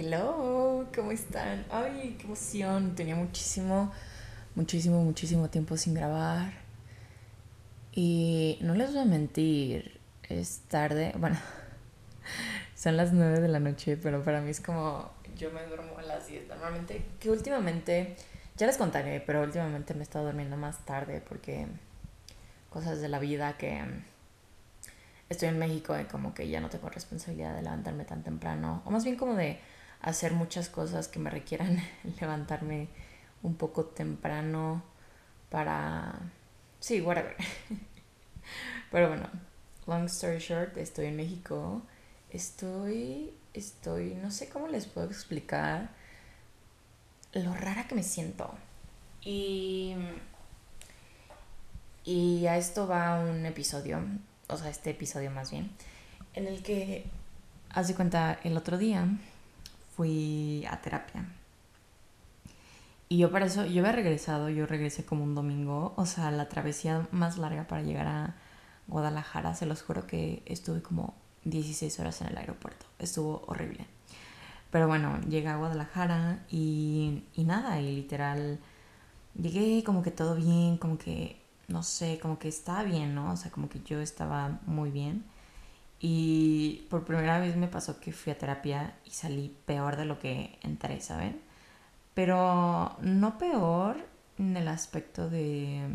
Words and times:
Hello, 0.00 0.86
¿cómo 0.94 1.10
están? 1.10 1.66
Ay, 1.72 2.14
qué 2.20 2.26
emoción. 2.26 2.94
Tenía 2.94 3.16
muchísimo, 3.16 3.92
muchísimo, 4.54 5.02
muchísimo 5.02 5.50
tiempo 5.50 5.76
sin 5.76 5.94
grabar. 5.94 6.52
Y 7.90 8.58
no 8.60 8.74
les 8.74 8.92
voy 8.92 9.00
a 9.00 9.04
mentir, 9.04 9.98
es 10.28 10.60
tarde. 10.68 11.12
Bueno, 11.18 11.36
son 12.76 12.96
las 12.96 13.12
9 13.12 13.40
de 13.40 13.48
la 13.48 13.58
noche, 13.58 13.96
pero 13.96 14.22
para 14.22 14.40
mí 14.40 14.50
es 14.50 14.60
como 14.60 15.10
yo 15.36 15.50
me 15.50 15.64
duermo 15.64 15.98
a 15.98 16.02
las 16.02 16.28
10 16.28 16.46
normalmente. 16.46 17.04
Que 17.18 17.32
últimamente, 17.32 18.14
ya 18.56 18.68
les 18.68 18.76
contaré, 18.76 19.20
pero 19.20 19.42
últimamente 19.42 19.94
me 19.94 20.00
he 20.00 20.02
estado 20.04 20.26
durmiendo 20.26 20.56
más 20.56 20.78
tarde 20.84 21.20
porque 21.28 21.66
cosas 22.70 23.00
de 23.00 23.08
la 23.08 23.18
vida 23.18 23.56
que 23.56 23.82
estoy 25.28 25.48
en 25.48 25.58
México 25.58 25.98
y 25.98 26.04
como 26.04 26.34
que 26.34 26.48
ya 26.48 26.60
no 26.60 26.68
tengo 26.68 26.88
responsabilidad 26.88 27.56
de 27.56 27.62
levantarme 27.62 28.04
tan 28.04 28.22
temprano. 28.22 28.80
O 28.84 28.92
más 28.92 29.02
bien 29.02 29.16
como 29.16 29.34
de 29.34 29.58
hacer 30.00 30.32
muchas 30.32 30.68
cosas 30.68 31.08
que 31.08 31.18
me 31.18 31.30
requieran 31.30 31.82
levantarme 32.20 32.88
un 33.42 33.54
poco 33.54 33.84
temprano 33.84 34.82
para... 35.50 36.14
Sí, 36.80 37.00
whatever. 37.00 37.36
Pero 38.90 39.08
bueno, 39.08 39.28
long 39.86 40.04
story 40.06 40.38
short, 40.38 40.76
estoy 40.76 41.06
en 41.06 41.16
México. 41.16 41.82
Estoy, 42.30 43.32
estoy, 43.54 44.14
no 44.14 44.30
sé 44.30 44.48
cómo 44.48 44.68
les 44.68 44.86
puedo 44.86 45.06
explicar 45.06 45.90
lo 47.32 47.54
rara 47.54 47.86
que 47.86 47.94
me 47.94 48.02
siento. 48.02 48.50
Y, 49.22 49.94
y 52.04 52.46
a 52.46 52.56
esto 52.56 52.86
va 52.86 53.20
un 53.20 53.44
episodio, 53.46 54.00
o 54.48 54.56
sea, 54.56 54.70
este 54.70 54.90
episodio 54.90 55.30
más 55.30 55.50
bien, 55.50 55.70
en 56.34 56.46
el 56.46 56.62
que, 56.62 57.04
haz 57.70 57.88
de 57.88 57.94
cuenta, 57.94 58.38
el 58.44 58.56
otro 58.56 58.78
día 58.78 59.08
fui 59.98 60.64
a 60.70 60.80
terapia. 60.80 61.26
Y 63.08 63.18
yo 63.18 63.32
para 63.32 63.46
eso, 63.46 63.66
yo 63.66 63.80
había 63.80 63.90
regresado, 63.90 64.48
yo 64.48 64.64
regresé 64.64 65.04
como 65.04 65.24
un 65.24 65.34
domingo, 65.34 65.92
o 65.96 66.06
sea, 66.06 66.30
la 66.30 66.48
travesía 66.48 67.08
más 67.10 67.36
larga 67.36 67.66
para 67.66 67.82
llegar 67.82 68.06
a 68.06 68.34
Guadalajara, 68.86 69.56
se 69.56 69.66
los 69.66 69.82
juro 69.82 70.06
que 70.06 70.42
estuve 70.46 70.82
como 70.82 71.14
16 71.44 71.98
horas 71.98 72.20
en 72.20 72.28
el 72.28 72.38
aeropuerto, 72.38 72.86
estuvo 73.00 73.42
horrible. 73.48 73.86
Pero 74.70 74.86
bueno, 74.86 75.20
llegué 75.28 75.48
a 75.48 75.56
Guadalajara 75.56 76.44
y, 76.48 77.24
y 77.34 77.42
nada, 77.42 77.80
y 77.80 77.96
literal, 77.96 78.60
llegué 79.34 79.82
como 79.82 80.02
que 80.04 80.12
todo 80.12 80.36
bien, 80.36 80.76
como 80.78 80.96
que, 80.96 81.40
no 81.66 81.82
sé, 81.82 82.20
como 82.22 82.38
que 82.38 82.46
estaba 82.46 82.84
bien, 82.84 83.16
¿no? 83.16 83.32
O 83.32 83.36
sea, 83.36 83.50
como 83.50 83.68
que 83.68 83.80
yo 83.84 84.00
estaba 84.00 84.60
muy 84.64 84.90
bien. 84.92 85.24
Y 86.00 86.86
por 86.90 87.04
primera 87.04 87.40
vez 87.40 87.56
me 87.56 87.68
pasó 87.68 87.98
que 88.00 88.12
fui 88.12 88.32
a 88.32 88.38
terapia 88.38 88.94
y 89.04 89.10
salí 89.10 89.56
peor 89.66 89.96
de 89.96 90.04
lo 90.04 90.18
que 90.18 90.58
entré, 90.62 91.00
¿saben? 91.00 91.40
Pero 92.14 92.96
no 93.00 93.38
peor 93.38 93.96
en 94.38 94.56
el 94.56 94.68
aspecto 94.68 95.28
de, 95.28 95.88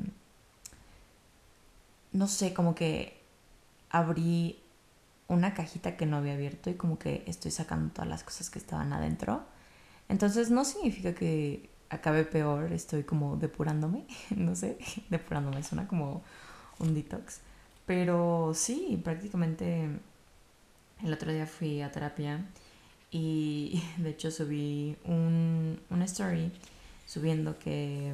no 2.12 2.28
sé, 2.28 2.54
como 2.54 2.76
que 2.76 3.22
abrí 3.90 4.60
una 5.28 5.54
cajita 5.54 5.96
que 5.96 6.06
no 6.06 6.18
había 6.18 6.34
abierto 6.34 6.70
y 6.70 6.76
como 6.76 7.00
que 7.00 7.24
estoy 7.28 7.52
sacando 7.52 7.94
todas 7.94 8.10
las 8.10 8.24
cosas 8.24 8.50
que 8.50 8.60
estaban 8.60 8.94
adentro. 8.94 9.44
Entonces 10.10 10.50
no 10.52 10.66
significa 10.66 11.16
que 11.16 11.70
acabe 11.90 12.26
peor, 12.26 12.74
estoy 12.74 13.04
como 13.04 13.38
depurándome, 13.38 14.06
no 14.36 14.56
sé, 14.56 14.78
depurándome 15.10 15.64
suena 15.64 15.88
como 15.88 16.24
un 16.80 16.94
detox. 16.94 17.40
Pero 17.86 18.52
sí, 18.54 19.00
prácticamente 19.04 19.90
el 21.04 21.14
otro 21.14 21.32
día 21.32 21.46
fui 21.46 21.82
a 21.82 21.92
terapia 21.92 22.46
y 23.12 23.82
de 23.98 24.10
hecho 24.12 24.32
subí 24.32 24.96
un, 25.06 25.80
una 25.90 26.06
story 26.06 26.52
subiendo 27.06 27.60
que 27.60 28.14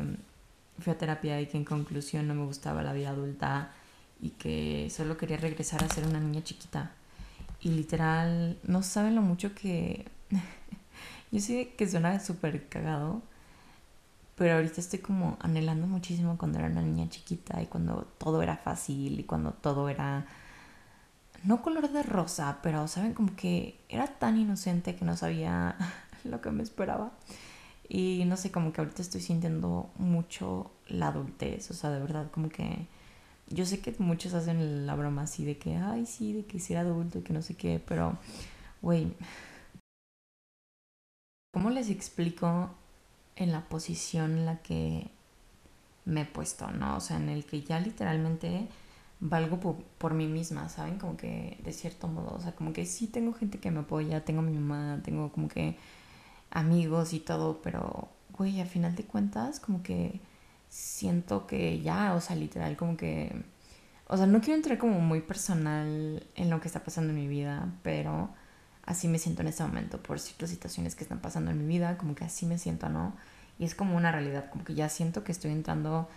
fui 0.79 0.93
a 0.93 0.97
terapia 0.97 1.39
y 1.41 1.47
que 1.47 1.57
en 1.57 1.65
conclusión 1.65 2.27
no 2.27 2.33
me 2.35 2.45
gustaba 2.45 2.83
la 2.83 2.93
vida 2.93 3.09
adulta 3.09 3.71
y 4.21 4.31
que 4.31 4.89
solo 4.89 5.17
quería 5.17 5.37
regresar 5.37 5.83
a 5.83 5.89
ser 5.89 6.05
una 6.05 6.19
niña 6.19 6.43
chiquita. 6.43 6.91
Y 7.61 7.69
literal, 7.69 8.57
no 8.63 8.83
saben 8.83 9.15
lo 9.15 9.21
mucho 9.21 9.53
que... 9.53 10.05
Yo 11.31 11.39
sé 11.39 11.73
que 11.77 11.87
suena 11.87 12.19
súper 12.19 12.67
cagado, 12.67 13.21
pero 14.39 14.55
ahorita 14.55 14.79
estoy 14.79 14.99
como 14.99 15.37
anhelando 15.41 15.85
muchísimo 15.85 16.37
cuando 16.37 16.59
era 16.59 16.69
una 16.69 16.81
niña 16.81 17.09
chiquita 17.09 17.61
y 17.61 17.65
cuando 17.65 18.07
todo 18.17 18.41
era 18.41 18.55
fácil 18.55 19.19
y 19.19 19.25
cuando 19.25 19.51
todo 19.51 19.89
era 19.89 20.25
no 21.43 21.61
color 21.61 21.91
de 21.91 22.03
rosa, 22.03 22.59
pero 22.63 22.87
saben 22.87 23.13
como 23.13 23.35
que 23.35 23.77
era 23.89 24.07
tan 24.07 24.37
inocente 24.37 24.95
que 24.95 25.03
no 25.03 25.17
sabía 25.17 25.75
lo 26.23 26.39
que 26.39 26.51
me 26.51 26.63
esperaba. 26.63 27.11
Y 27.89 28.23
no 28.27 28.37
sé, 28.37 28.49
como 28.49 28.71
que 28.71 28.79
ahorita 28.79 29.01
estoy 29.01 29.19
sintiendo 29.19 29.89
mucho 29.97 30.71
la 30.87 31.09
adultez, 31.09 31.69
o 31.71 31.73
sea, 31.73 31.89
de 31.89 31.99
verdad, 31.99 32.31
como 32.31 32.47
que 32.47 32.87
yo 33.49 33.65
sé 33.65 33.81
que 33.81 33.93
muchos 33.99 34.33
hacen 34.33 34.85
la 34.87 34.95
broma 34.95 35.23
así 35.23 35.43
de 35.43 35.57
que, 35.57 35.75
ay, 35.75 36.05
sí, 36.05 36.31
de 36.31 36.45
que 36.45 36.59
si 36.59 36.73
era 36.73 36.81
adulto 36.83 37.19
y 37.19 37.23
que 37.23 37.33
no 37.33 37.41
sé 37.41 37.55
qué, 37.55 37.81
pero, 37.85 38.17
güey, 38.81 39.13
¿cómo 41.51 41.69
les 41.71 41.89
explico 41.89 42.69
en 43.39 43.51
la 43.51 43.61
posición 43.61 44.37
en 44.37 44.45
la 44.45 44.57
que 44.57 45.09
me 46.05 46.21
he 46.21 46.25
puesto, 46.25 46.69
¿no? 46.71 46.97
O 46.97 46.99
sea, 46.99 47.17
en 47.17 47.29
el 47.29 47.45
que 47.45 47.63
ya 47.63 47.79
literalmente 47.79 48.67
valgo 49.21 49.59
por, 49.97 50.13
mí 50.13 50.27
misma, 50.27 50.69
¿saben? 50.69 50.99
Como 50.99 51.17
que 51.17 51.57
de 51.63 51.73
cierto 51.73 52.07
modo, 52.07 52.35
o 52.35 52.41
sea, 52.41 52.53
como 52.53 52.73
que 52.73 52.85
sí 52.85 53.07
tengo 53.07 53.33
gente 53.33 53.59
que 53.59 53.71
me 53.71 53.79
apoya, 53.79 54.25
tengo 54.25 54.41
mi 54.41 54.53
mamá, 54.53 55.01
tengo 55.03 55.31
como 55.31 55.47
que 55.47 55.77
amigos 56.51 57.13
y 57.13 57.19
todo, 57.19 57.61
pero, 57.61 58.09
güey, 58.37 58.61
a 58.61 58.65
final 58.65 58.95
de 58.95 59.03
cuentas, 59.05 59.59
como 59.59 59.83
que 59.83 60.19
siento 60.69 61.47
que 61.47 61.81
ya, 61.81 62.13
o 62.15 62.21
sea, 62.21 62.35
literal, 62.35 62.75
como 62.77 62.97
que, 62.97 63.43
o 64.07 64.17
sea, 64.17 64.25
no 64.25 64.41
quiero 64.41 64.55
entrar 64.55 64.77
como 64.77 64.99
muy 64.99 65.21
personal 65.21 66.23
en 66.35 66.49
lo 66.49 66.59
que 66.61 66.67
está 66.67 66.83
pasando 66.83 67.11
en 67.11 67.19
mi 67.19 67.27
vida, 67.27 67.73
pero 67.83 68.29
así 68.89 69.07
me 69.07 69.19
siento 69.19 69.43
en 69.43 69.49
este 69.49 69.63
momento 69.63 70.01
por 70.01 70.19
ciertas 70.19 70.49
situaciones 70.49 70.95
que 70.95 71.03
están 71.03 71.19
pasando 71.19 71.51
en 71.51 71.59
mi 71.59 71.67
vida, 71.67 71.95
como 71.97 72.15
que 72.15 72.25
así 72.25 72.47
me 72.47 72.57
siento, 72.57 72.89
¿no? 72.89 73.13
Y 73.59 73.65
es 73.65 73.75
como 73.75 73.95
una 73.95 74.11
realidad, 74.11 74.49
como 74.49 74.65
que 74.65 74.73
ya 74.73 74.89
siento 74.89 75.23
que 75.23 75.31
estoy 75.31 75.51
entrando 75.51 76.09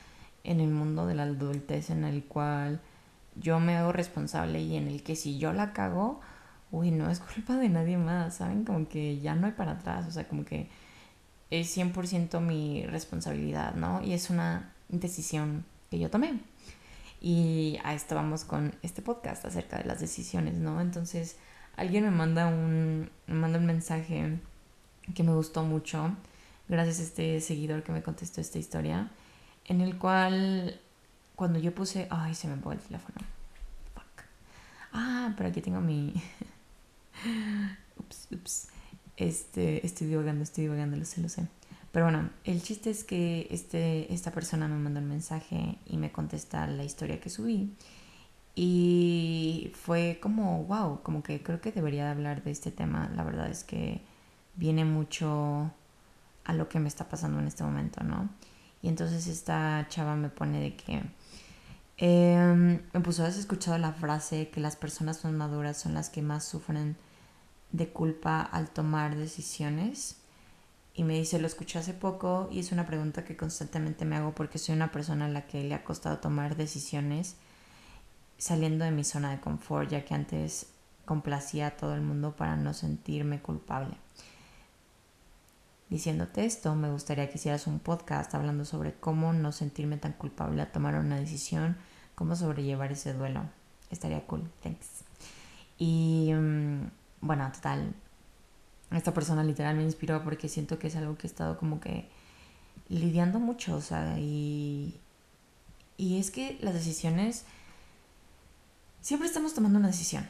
en 0.42 0.58
el 0.58 0.70
mundo 0.70 1.06
de 1.06 1.14
la 1.14 1.24
adultez 1.24 1.90
en 1.90 2.04
el 2.04 2.24
cual 2.24 2.80
yo 3.36 3.60
me 3.60 3.76
hago 3.76 3.92
responsable 3.92 4.62
y 4.62 4.76
en 4.76 4.88
el 4.88 5.02
que 5.02 5.16
si 5.16 5.38
yo 5.38 5.52
la 5.52 5.74
cago, 5.74 6.22
uy, 6.70 6.90
no 6.90 7.10
es 7.10 7.20
culpa 7.20 7.56
de 7.56 7.68
nadie 7.68 7.98
más, 7.98 8.36
¿saben? 8.36 8.64
Como 8.64 8.88
que 8.88 9.20
ya 9.20 9.34
no 9.34 9.46
hay 9.46 9.52
para 9.52 9.72
atrás, 9.72 10.06
o 10.06 10.10
sea, 10.10 10.26
como 10.26 10.46
que 10.46 10.70
es 11.50 11.76
100% 11.76 12.40
mi 12.40 12.86
responsabilidad, 12.86 13.74
¿no? 13.74 14.02
Y 14.02 14.14
es 14.14 14.30
una 14.30 14.72
decisión 14.88 15.66
que 15.90 15.98
yo 15.98 16.08
tomé. 16.08 16.40
Y 17.20 17.78
a 17.84 17.92
esto 17.92 18.14
vamos 18.14 18.44
con 18.44 18.74
este 18.80 19.02
podcast 19.02 19.44
acerca 19.44 19.76
de 19.76 19.84
las 19.84 20.00
decisiones, 20.00 20.54
¿no? 20.54 20.80
Entonces, 20.80 21.36
alguien 21.76 22.04
me 22.04 22.10
manda 22.10 22.46
un, 22.46 23.10
me 23.26 23.34
manda 23.34 23.58
un 23.58 23.66
mensaje 23.66 24.38
que 25.14 25.22
me 25.22 25.32
gustó 25.32 25.64
mucho, 25.64 26.16
gracias 26.68 27.00
a 27.00 27.02
este 27.02 27.40
seguidor 27.40 27.82
que 27.82 27.92
me 27.92 28.02
contestó 28.02 28.40
esta 28.40 28.58
historia, 28.58 29.10
en 29.66 29.80
el 29.80 29.98
cual 29.98 30.80
cuando 31.34 31.58
yo 31.58 31.74
puse, 31.74 32.06
ay, 32.10 32.34
se 32.34 32.46
me 32.48 32.54
apagó 32.54 32.72
el 32.72 32.78
teléfono. 32.78 33.16
Fuck. 33.94 34.24
Ah, 34.92 35.34
pero 35.36 35.48
aquí 35.48 35.60
tengo 35.60 35.80
mi... 35.80 36.12
ups, 37.98 38.28
ups. 38.30 38.68
Este, 39.16 39.84
estoy 39.86 40.06
divagando, 40.08 40.42
estoy 40.42 40.64
divagando, 40.64 40.96
lo 40.96 41.04
sé, 41.04 41.20
lo 41.20 41.28
sé. 41.28 41.46
Pero 41.92 42.06
bueno, 42.06 42.30
el 42.44 42.62
chiste 42.62 42.90
es 42.90 43.04
que 43.04 43.46
este, 43.50 44.12
esta 44.12 44.30
persona 44.30 44.66
me 44.66 44.76
mandó 44.76 45.00
un 45.00 45.08
mensaje 45.08 45.78
y 45.86 45.98
me 45.98 46.10
contesta 46.10 46.66
la 46.66 46.84
historia 46.84 47.20
que 47.20 47.28
subí. 47.28 47.74
Y 48.54 49.72
fue 49.74 50.18
como, 50.22 50.64
wow, 50.64 51.02
como 51.02 51.22
que 51.22 51.42
creo 51.42 51.60
que 51.60 51.72
debería 51.72 52.10
hablar 52.10 52.44
de 52.44 52.50
este 52.50 52.70
tema. 52.70 53.10
La 53.16 53.24
verdad 53.24 53.48
es 53.50 53.64
que 53.64 54.02
viene 54.54 54.84
mucho 54.84 55.70
a 56.44 56.52
lo 56.52 56.68
que 56.68 56.80
me 56.80 56.88
está 56.88 57.08
pasando 57.08 57.38
en 57.38 57.46
este 57.46 57.64
momento, 57.64 58.02
¿no? 58.04 58.28
Y 58.82 58.88
entonces 58.88 59.26
esta 59.26 59.86
chava 59.88 60.16
me 60.16 60.28
pone 60.28 60.60
de 60.60 60.76
que 60.76 61.02
eh, 61.98 62.80
me 62.92 63.00
puso, 63.00 63.24
¿has 63.24 63.38
escuchado 63.38 63.78
la 63.78 63.92
frase 63.92 64.50
que 64.50 64.60
las 64.60 64.76
personas 64.76 65.24
más 65.24 65.32
maduras 65.32 65.78
son 65.78 65.94
las 65.94 66.10
que 66.10 66.20
más 66.20 66.44
sufren 66.44 66.96
de 67.70 67.88
culpa 67.88 68.42
al 68.42 68.70
tomar 68.70 69.16
decisiones? 69.16 70.16
Y 70.94 71.04
me 71.04 71.14
dice, 71.14 71.38
lo 71.38 71.46
escuché 71.46 71.78
hace 71.78 71.94
poco 71.94 72.48
y 72.52 72.58
es 72.58 72.72
una 72.72 72.86
pregunta 72.86 73.24
que 73.24 73.36
constantemente 73.36 74.04
me 74.04 74.16
hago 74.16 74.34
porque 74.34 74.58
soy 74.58 74.74
una 74.74 74.92
persona 74.92 75.26
a 75.26 75.28
la 75.28 75.46
que 75.46 75.62
le 75.64 75.74
ha 75.74 75.84
costado 75.84 76.18
tomar 76.18 76.56
decisiones 76.56 77.36
saliendo 78.42 78.84
de 78.84 78.90
mi 78.90 79.04
zona 79.04 79.30
de 79.30 79.38
confort, 79.38 79.88
ya 79.88 80.04
que 80.04 80.14
antes 80.14 80.66
complacía 81.04 81.68
a 81.68 81.76
todo 81.76 81.94
el 81.94 82.00
mundo 82.00 82.34
para 82.34 82.56
no 82.56 82.74
sentirme 82.74 83.40
culpable. 83.40 83.94
Diciéndote 85.90 86.44
esto, 86.44 86.74
me 86.74 86.90
gustaría 86.90 87.28
que 87.30 87.38
hicieras 87.38 87.68
un 87.68 87.78
podcast 87.78 88.34
hablando 88.34 88.64
sobre 88.64 88.94
cómo 88.94 89.32
no 89.32 89.52
sentirme 89.52 89.96
tan 89.96 90.14
culpable 90.14 90.60
a 90.60 90.72
tomar 90.72 90.96
una 90.96 91.20
decisión, 91.20 91.76
cómo 92.16 92.34
sobrellevar 92.34 92.90
ese 92.90 93.12
duelo. 93.12 93.42
Estaría 93.92 94.26
cool, 94.26 94.50
thanks. 94.60 95.04
Y 95.78 96.32
mm, 96.34 96.90
bueno, 97.20 97.48
total, 97.52 97.94
esta 98.90 99.14
persona 99.14 99.44
literal 99.44 99.76
me 99.76 99.84
inspiró 99.84 100.24
porque 100.24 100.48
siento 100.48 100.80
que 100.80 100.88
es 100.88 100.96
algo 100.96 101.16
que 101.16 101.28
he 101.28 101.30
estado 101.30 101.58
como 101.58 101.78
que 101.78 102.08
lidiando 102.88 103.38
mucho, 103.38 103.76
o 103.76 103.80
sea, 103.80 104.18
y, 104.18 104.98
y 105.96 106.18
es 106.18 106.32
que 106.32 106.58
las 106.60 106.74
decisiones, 106.74 107.44
siempre 109.02 109.26
estamos 109.28 109.52
tomando 109.52 109.78
una 109.78 109.88
decisión, 109.88 110.26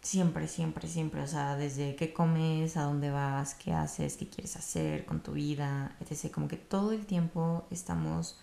siempre, 0.00 0.48
siempre, 0.48 0.88
siempre, 0.88 1.20
o 1.22 1.26
sea, 1.26 1.56
desde 1.56 1.94
qué 1.94 2.12
comes, 2.12 2.76
a 2.76 2.82
dónde 2.82 3.10
vas, 3.10 3.54
qué 3.54 3.72
haces, 3.72 4.16
qué 4.16 4.28
quieres 4.28 4.56
hacer 4.56 5.04
con 5.04 5.20
tu 5.20 5.32
vida, 5.32 5.94
etc. 6.00 6.32
Como 6.32 6.48
que 6.48 6.56
todo 6.56 6.92
el 6.92 7.06
tiempo 7.06 7.66
estamos 7.70 8.40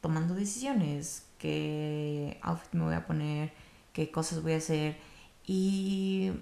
tomando 0.00 0.34
decisiones, 0.34 1.24
qué 1.38 2.38
outfit 2.42 2.74
me 2.74 2.84
voy 2.84 2.94
a 2.94 3.06
poner, 3.06 3.52
qué 3.92 4.10
cosas 4.10 4.42
voy 4.42 4.52
a 4.52 4.58
hacer. 4.58 4.98
Y 5.46 6.32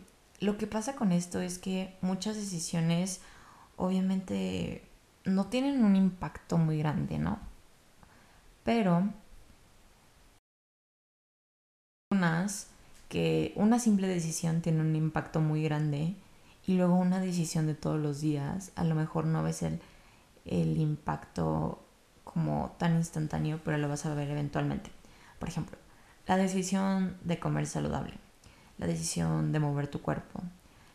lo 0.41 0.57
que 0.57 0.67
pasa 0.67 0.97
con 0.97 1.13
esto 1.13 1.41
es 1.41 1.59
que 1.59 1.97
muchas 2.01 2.37
decisiones 2.37 3.21
obviamente 3.77 4.85
no 5.25 5.47
tienen 5.47 5.85
un 5.85 5.97
impacto 5.97 6.59
muy 6.59 6.79
grande, 6.79 7.19
¿no? 7.19 7.39
Pero 8.65 9.13
que 13.09 13.53
una 13.57 13.79
simple 13.79 14.07
decisión 14.09 14.63
tiene 14.63 14.81
un 14.81 14.97
impacto 14.97 15.41
muy 15.41 15.63
grande 15.63 16.15
y 16.67 16.75
luego 16.75 16.95
una 16.95 17.21
decisión 17.21 17.67
de 17.67 17.75
todos 17.75 18.01
los 18.01 18.21
días, 18.21 18.73
a 18.77 18.85
lo 18.85 18.95
mejor 18.95 19.27
no 19.27 19.43
ves 19.43 19.63
el, 19.63 19.81
el 20.45 20.79
impacto 20.79 21.85
como 22.25 22.75
tan 22.79 22.97
instantáneo, 22.97 23.61
pero 23.65 23.79
lo 23.79 23.89
vas 23.89 24.07
a 24.07 24.15
ver 24.15 24.31
eventualmente. 24.31 24.91
Por 25.39 25.49
ejemplo, 25.49 25.77
la 26.27 26.37
decisión 26.37 27.17
de 27.25 27.39
comer 27.39 27.67
saludable, 27.67 28.15
la 28.79 28.87
decisión 28.87 29.53
de 29.53 29.59
mover 29.59 29.89
tu 29.89 30.01
cuerpo, 30.01 30.41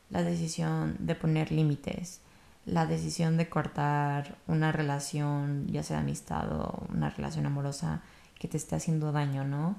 la 0.10 0.24
decisión 0.24 0.96
de 1.00 1.16
poner 1.16 1.52
límites, 1.52 2.22
la 2.66 2.86
decisión 2.86 3.38
de 3.38 3.50
cortar 3.50 4.38
una 4.48 4.72
relación, 4.72 5.68
ya 5.68 5.84
sea 5.84 6.00
amistad 6.00 6.52
o 6.52 6.88
una 6.90 7.10
relación 7.10 7.46
amorosa 7.46 8.02
que 8.40 8.48
te 8.48 8.58
esté 8.58 8.76
haciendo 8.76 9.12
daño, 9.12 9.44
¿no? 9.44 9.76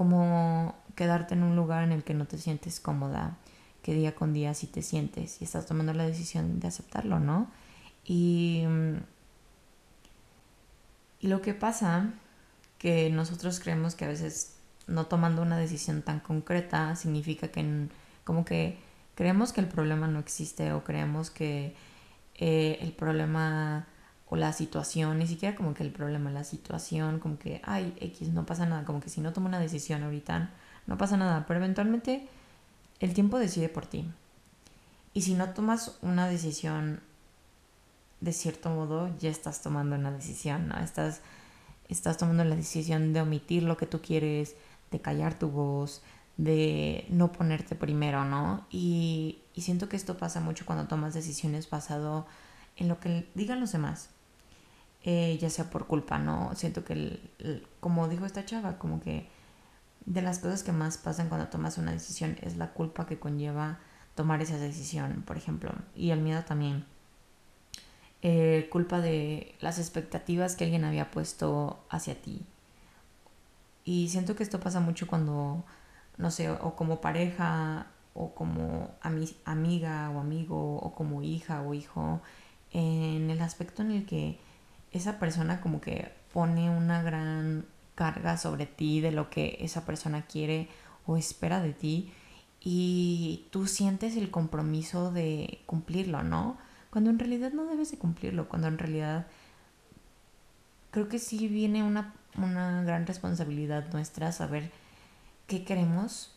Como 0.00 0.74
quedarte 0.94 1.34
en 1.34 1.42
un 1.42 1.56
lugar 1.56 1.84
en 1.84 1.92
el 1.92 2.04
que 2.04 2.14
no 2.14 2.24
te 2.24 2.38
sientes 2.38 2.80
cómoda, 2.80 3.36
que 3.82 3.92
día 3.92 4.14
con 4.14 4.32
día 4.32 4.54
sí 4.54 4.66
te 4.66 4.80
sientes 4.80 5.42
y 5.42 5.44
estás 5.44 5.66
tomando 5.66 5.92
la 5.92 6.06
decisión 6.06 6.58
de 6.58 6.68
aceptarlo, 6.68 7.20
¿no? 7.20 7.50
Y, 8.02 8.64
y 11.20 11.28
lo 11.28 11.42
que 11.42 11.52
pasa, 11.52 12.14
que 12.78 13.10
nosotros 13.10 13.60
creemos 13.60 13.94
que 13.94 14.06
a 14.06 14.08
veces 14.08 14.54
no 14.86 15.04
tomando 15.04 15.42
una 15.42 15.58
decisión 15.58 16.00
tan 16.00 16.20
concreta 16.20 16.96
significa 16.96 17.48
que 17.48 17.88
como 18.24 18.46
que 18.46 18.78
creemos 19.16 19.52
que 19.52 19.60
el 19.60 19.68
problema 19.68 20.08
no 20.08 20.18
existe 20.18 20.72
o 20.72 20.82
creemos 20.82 21.28
que 21.28 21.74
eh, 22.36 22.78
el 22.80 22.92
problema 22.92 23.86
o 24.30 24.36
la 24.36 24.52
situación, 24.52 25.18
ni 25.18 25.26
siquiera 25.26 25.56
como 25.56 25.74
que 25.74 25.82
el 25.82 25.90
problema, 25.90 26.30
la 26.30 26.44
situación, 26.44 27.18
como 27.18 27.38
que, 27.38 27.60
ay, 27.64 27.94
X, 28.00 28.28
no 28.28 28.46
pasa 28.46 28.64
nada, 28.64 28.84
como 28.84 29.00
que 29.00 29.10
si 29.10 29.20
no 29.20 29.32
tomo 29.32 29.48
una 29.48 29.58
decisión 29.58 30.02
ahorita, 30.02 30.50
no 30.86 30.96
pasa 30.96 31.16
nada, 31.16 31.44
pero 31.46 31.58
eventualmente 31.58 32.26
el 33.00 33.12
tiempo 33.12 33.38
decide 33.38 33.68
por 33.68 33.86
ti. 33.86 34.08
Y 35.12 35.22
si 35.22 35.34
no 35.34 35.50
tomas 35.50 35.98
una 36.02 36.28
decisión 36.28 37.00
de 38.20 38.32
cierto 38.32 38.70
modo, 38.70 39.10
ya 39.18 39.30
estás 39.30 39.62
tomando 39.62 39.96
una 39.96 40.10
decisión, 40.10 40.68
¿no? 40.68 40.78
Estás, 40.78 41.22
estás 41.88 42.18
tomando 42.18 42.44
la 42.44 42.54
decisión 42.54 43.12
de 43.12 43.22
omitir 43.22 43.62
lo 43.62 43.76
que 43.76 43.86
tú 43.86 44.00
quieres, 44.00 44.56
de 44.90 45.00
callar 45.00 45.38
tu 45.38 45.48
voz, 45.48 46.02
de 46.36 47.06
no 47.08 47.32
ponerte 47.32 47.74
primero, 47.74 48.24
¿no? 48.24 48.66
Y, 48.70 49.38
siento 49.56 49.90
que 49.90 49.96
esto 49.96 50.16
pasa 50.16 50.40
mucho 50.40 50.64
cuando 50.64 50.88
tomas 50.88 51.12
decisiones 51.12 51.68
basado 51.68 52.26
en 52.76 52.88
lo 52.88 52.98
que 52.98 53.28
digan 53.34 53.60
los 53.60 53.72
demás, 53.72 54.08
eh, 55.04 55.38
ya 55.40 55.50
sea 55.50 55.70
por 55.70 55.86
culpa, 55.86 56.18
¿no? 56.18 56.54
Siento 56.54 56.84
que, 56.84 57.20
como 57.80 58.08
dijo 58.08 58.26
esta 58.26 58.44
chava, 58.44 58.78
como 58.78 59.00
que 59.00 59.28
de 60.06 60.22
las 60.22 60.38
cosas 60.38 60.62
que 60.62 60.72
más 60.72 60.98
pasan 60.98 61.28
cuando 61.28 61.48
tomas 61.48 61.78
una 61.78 61.92
decisión 61.92 62.36
es 62.42 62.56
la 62.56 62.72
culpa 62.72 63.06
que 63.06 63.18
conlleva 63.18 63.78
tomar 64.14 64.42
esa 64.42 64.58
decisión, 64.58 65.22
por 65.26 65.36
ejemplo, 65.36 65.72
y 65.94 66.10
el 66.10 66.20
miedo 66.20 66.44
también. 66.44 66.84
Eh, 68.22 68.68
culpa 68.70 69.00
de 69.00 69.54
las 69.60 69.78
expectativas 69.78 70.56
que 70.56 70.64
alguien 70.64 70.84
había 70.84 71.10
puesto 71.10 71.84
hacia 71.88 72.20
ti. 72.20 72.44
Y 73.84 74.08
siento 74.08 74.36
que 74.36 74.42
esto 74.42 74.60
pasa 74.60 74.80
mucho 74.80 75.06
cuando 75.06 75.64
no 76.20 76.30
sé, 76.30 76.50
o 76.50 76.76
como 76.76 77.00
pareja, 77.00 77.86
o 78.14 78.34
como 78.34 78.90
amiga 79.44 80.10
o 80.10 80.20
amigo, 80.20 80.76
o 80.76 80.94
como 80.94 81.22
hija 81.22 81.62
o 81.62 81.74
hijo, 81.74 82.20
en 82.72 83.30
el 83.30 83.40
aspecto 83.40 83.82
en 83.82 83.90
el 83.92 84.06
que 84.06 84.38
esa 84.92 85.18
persona 85.18 85.60
como 85.60 85.80
que 85.80 86.12
pone 86.32 86.70
una 86.70 87.02
gran 87.02 87.66
carga 87.94 88.36
sobre 88.36 88.66
ti 88.66 89.00
de 89.00 89.12
lo 89.12 89.30
que 89.30 89.58
esa 89.60 89.84
persona 89.84 90.22
quiere 90.22 90.68
o 91.06 91.16
espera 91.16 91.60
de 91.60 91.72
ti 91.72 92.12
y 92.60 93.46
tú 93.50 93.66
sientes 93.66 94.16
el 94.16 94.30
compromiso 94.30 95.12
de 95.12 95.60
cumplirlo, 95.66 96.22
¿no? 96.22 96.58
Cuando 96.90 97.10
en 97.10 97.18
realidad 97.18 97.52
no 97.52 97.66
debes 97.66 97.90
de 97.90 97.98
cumplirlo, 97.98 98.48
cuando 98.48 98.68
en 98.68 98.78
realidad 98.78 99.26
creo 100.90 101.08
que 101.08 101.18
sí 101.18 101.48
viene 101.48 101.82
una, 101.82 102.14
una 102.36 102.82
gran 102.82 103.06
responsabilidad 103.06 103.92
nuestra 103.92 104.32
saber 104.32 104.70
qué 105.46 105.64
queremos 105.64 106.34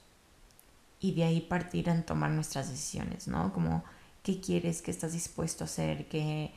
y 0.99 1.13
de 1.13 1.25
ahí 1.25 1.41
partir 1.41 1.89
en 1.89 2.05
tomar 2.05 2.31
nuestras 2.31 2.69
decisiones, 2.69 3.27
¿no? 3.27 3.51
Como 3.51 3.83
qué 4.21 4.39
quieres, 4.39 4.81
qué 4.81 4.91
estás 4.91 5.11
dispuesto 5.11 5.63
a 5.63 5.65
hacer, 5.65 6.07
qué, 6.07 6.53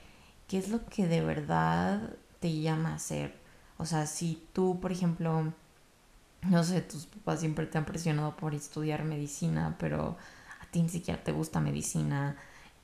qué 0.48 0.58
es 0.58 0.68
lo 0.68 0.86
que 0.86 1.06
de 1.06 1.20
verdad 1.22 2.14
te 2.40 2.60
llama 2.60 2.90
a 2.92 2.94
hacer. 2.96 3.34
O 3.78 3.86
sea, 3.86 4.06
si 4.06 4.42
tú, 4.52 4.80
por 4.80 4.92
ejemplo, 4.92 5.52
no 6.42 6.64
sé, 6.64 6.80
tus 6.82 7.06
papás 7.06 7.40
siempre 7.40 7.66
te 7.66 7.78
han 7.78 7.84
presionado 7.84 8.36
por 8.36 8.54
estudiar 8.54 9.04
medicina, 9.04 9.76
pero 9.78 10.16
a 10.60 10.66
ti 10.70 10.82
ni 10.82 10.88
siquiera 10.88 11.22
te 11.22 11.32
gusta 11.32 11.60
medicina, 11.60 12.36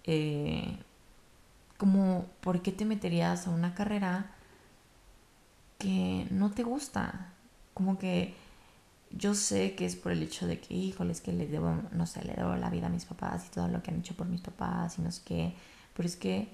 eh, 0.05 0.79
como, 1.79 2.27
¿por 2.41 2.63
qué 2.63 2.73
te 2.73 2.85
meterías 2.85 3.47
a 3.47 3.51
una 3.51 3.75
carrera 3.75 4.33
que 5.79 6.27
no 6.31 6.51
te 6.51 6.63
gusta? 6.63 7.33
Como 7.75 7.99
que 7.99 8.35
yo 9.11 9.35
sé 9.35 9.75
que 9.75 9.85
es 9.87 9.97
por 9.97 10.13
el 10.13 10.23
hecho 10.23 10.47
de 10.47 10.61
que, 10.61 10.75
híjole, 10.75 11.13
es 11.13 11.21
que 11.21 11.33
le 11.33 11.47
debo, 11.47 11.75
no 11.93 12.07
sé, 12.07 12.25
le 12.25 12.35
debo 12.35 12.57
la 12.57 12.71
vida 12.71 12.87
a 12.87 12.91
mis 12.91 13.05
papás 13.05 13.47
y 13.47 13.51
todo 13.51 13.69
lo 13.69 13.83
que 13.83 13.91
han 13.91 13.99
hecho 14.01 14.15
por 14.15 14.27
mis 14.27 14.41
papás 14.41 14.99
y 14.99 15.03
no 15.03 15.11
sé 15.11 15.23
qué, 15.25 15.55
pero 15.95 16.09
es 16.09 16.17
que 16.17 16.49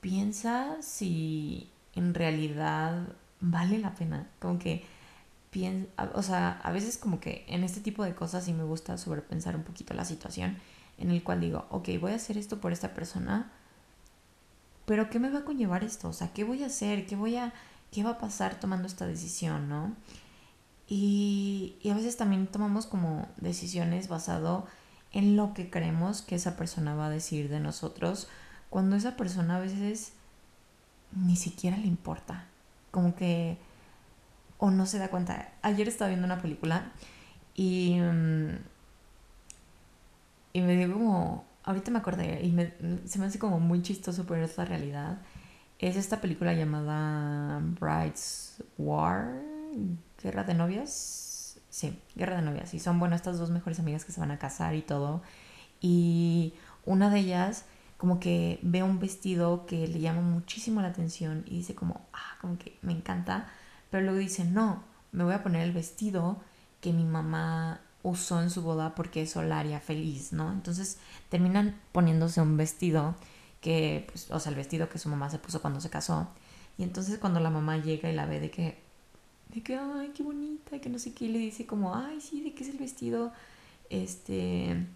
piensa 0.00 0.76
si 0.80 1.70
en 1.94 2.14
realidad 2.14 3.08
vale 3.40 3.78
la 3.78 3.94
pena, 3.94 4.28
como 4.40 4.58
que 4.58 4.84
piensa, 5.50 5.90
o 6.14 6.22
sea, 6.22 6.60
a 6.62 6.72
veces 6.72 6.98
como 6.98 7.20
que 7.20 7.44
en 7.48 7.64
este 7.64 7.80
tipo 7.80 8.04
de 8.04 8.14
cosas 8.14 8.44
sí 8.44 8.52
me 8.52 8.64
gusta 8.64 8.98
sobrepensar 8.98 9.56
un 9.56 9.62
poquito 9.62 9.94
la 9.94 10.04
situación 10.04 10.56
en 10.98 11.10
el 11.10 11.22
cual 11.22 11.40
digo, 11.40 11.66
ok, 11.70 11.88
voy 12.00 12.12
a 12.12 12.16
hacer 12.16 12.36
esto 12.36 12.60
por 12.60 12.72
esta 12.72 12.94
persona, 12.94 13.52
pero 14.84 15.10
¿qué 15.10 15.18
me 15.18 15.30
va 15.30 15.40
a 15.40 15.44
conllevar 15.44 15.84
esto? 15.84 16.08
O 16.08 16.12
sea, 16.12 16.32
¿qué 16.32 16.44
voy 16.44 16.62
a 16.62 16.66
hacer? 16.66 17.06
¿Qué 17.06 17.14
voy 17.14 17.36
a, 17.36 17.52
qué 17.92 18.02
va 18.02 18.10
a 18.10 18.18
pasar 18.18 18.58
tomando 18.58 18.88
esta 18.88 19.06
decisión, 19.06 19.68
no? 19.68 19.94
Y, 20.88 21.76
a 21.90 21.94
veces 21.94 22.16
también 22.16 22.46
tomamos 22.46 22.86
como 22.86 23.28
decisiones 23.36 24.08
basado 24.08 24.66
en 25.12 25.36
lo 25.36 25.52
que 25.52 25.68
creemos 25.70 26.22
que 26.22 26.36
esa 26.36 26.56
persona 26.56 26.94
va 26.94 27.06
a 27.06 27.10
decir 27.10 27.50
de 27.50 27.60
nosotros, 27.60 28.28
cuando 28.70 28.96
esa 28.96 29.16
persona 29.16 29.56
a 29.56 29.60
veces 29.60 30.12
ni 31.12 31.36
siquiera 31.36 31.76
le 31.76 31.86
importa. 31.86 32.44
Como 32.90 33.14
que... 33.14 33.58
o 34.58 34.70
no 34.70 34.86
se 34.86 34.98
da 34.98 35.08
cuenta. 35.08 35.52
Ayer 35.62 35.88
estaba 35.88 36.08
viendo 36.08 36.26
una 36.26 36.40
película 36.40 36.92
y... 37.54 37.98
Mm, 38.00 38.58
y 40.52 40.60
me 40.60 40.76
dio 40.76 40.92
como... 40.92 41.44
Ahorita 41.64 41.90
me 41.90 41.98
acordé 41.98 42.42
y 42.42 43.08
se 43.08 43.18
me 43.18 43.26
hace 43.26 43.38
como 43.38 43.60
muy 43.60 43.82
chistoso, 43.82 44.24
pero 44.26 44.42
es 44.44 44.56
la 44.56 44.64
realidad. 44.64 45.18
Es 45.78 45.96
esta 45.96 46.20
película 46.20 46.54
llamada 46.54 47.60
Brides 47.78 48.62
War 48.78 49.42
Guerra 50.22 50.44
de 50.44 50.54
novias. 50.54 51.60
Sí, 51.68 52.00
Guerra 52.16 52.36
de 52.36 52.42
novias. 52.42 52.72
Y 52.72 52.80
son, 52.80 52.98
bueno, 52.98 53.14
estas 53.14 53.38
dos 53.38 53.50
mejores 53.50 53.78
amigas 53.80 54.06
que 54.06 54.12
se 54.12 54.20
van 54.20 54.30
a 54.30 54.38
casar 54.38 54.74
y 54.74 54.82
todo. 54.82 55.22
Y 55.80 56.54
una 56.86 57.10
de 57.10 57.20
ellas 57.20 57.66
como 57.98 58.20
que 58.20 58.60
ve 58.62 58.82
un 58.82 59.00
vestido 59.00 59.66
que 59.66 59.86
le 59.86 60.00
llama 60.00 60.22
muchísimo 60.22 60.80
la 60.80 60.88
atención 60.88 61.44
y 61.46 61.56
dice 61.56 61.74
como, 61.74 62.06
ah, 62.12 62.38
como 62.40 62.56
que 62.56 62.78
me 62.80 62.92
encanta. 62.92 63.48
Pero 63.90 64.04
luego 64.04 64.18
dice, 64.18 64.44
no, 64.44 64.84
me 65.12 65.24
voy 65.24 65.34
a 65.34 65.42
poner 65.42 65.62
el 65.62 65.72
vestido 65.72 66.40
que 66.80 66.92
mi 66.92 67.04
mamá 67.04 67.80
usó 68.02 68.40
en 68.40 68.50
su 68.50 68.62
boda 68.62 68.94
porque 68.94 69.22
eso 69.22 69.42
la 69.42 69.80
feliz, 69.80 70.32
¿no? 70.32 70.52
Entonces 70.52 70.98
terminan 71.28 71.76
poniéndose 71.92 72.40
un 72.40 72.56
vestido 72.56 73.16
que, 73.60 74.06
pues, 74.10 74.30
o 74.30 74.38
sea, 74.38 74.50
el 74.50 74.56
vestido 74.56 74.88
que 74.88 74.98
su 74.98 75.08
mamá 75.08 75.28
se 75.30 75.38
puso 75.38 75.60
cuando 75.60 75.80
se 75.80 75.90
casó. 75.90 76.28
Y 76.78 76.84
entonces 76.84 77.18
cuando 77.18 77.40
la 77.40 77.50
mamá 77.50 77.78
llega 77.78 78.08
y 78.08 78.14
la 78.14 78.26
ve 78.26 78.38
de 78.38 78.50
que, 78.50 78.78
de 79.52 79.62
que, 79.62 79.76
ay, 79.76 80.12
qué 80.14 80.22
bonita, 80.22 80.78
que 80.80 80.88
no 80.88 81.00
sé 81.00 81.12
qué, 81.12 81.28
le 81.28 81.38
dice 81.38 81.66
como, 81.66 81.94
ay, 81.96 82.20
sí, 82.20 82.42
de 82.42 82.54
qué 82.54 82.62
es 82.62 82.70
el 82.70 82.78
vestido, 82.78 83.32
este, 83.90 84.86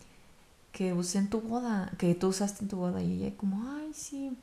que 0.72 0.94
usé 0.94 1.18
en 1.18 1.28
tu 1.30 1.40
boda, 1.40 1.92
que 1.98 2.14
tú 2.14 2.28
usaste 2.28 2.64
en 2.64 2.68
tu 2.68 2.76
boda. 2.76 3.02
Y 3.02 3.22
ella 3.24 3.36
como, 3.36 3.62
ay, 3.76 3.92
sí. 3.94 4.36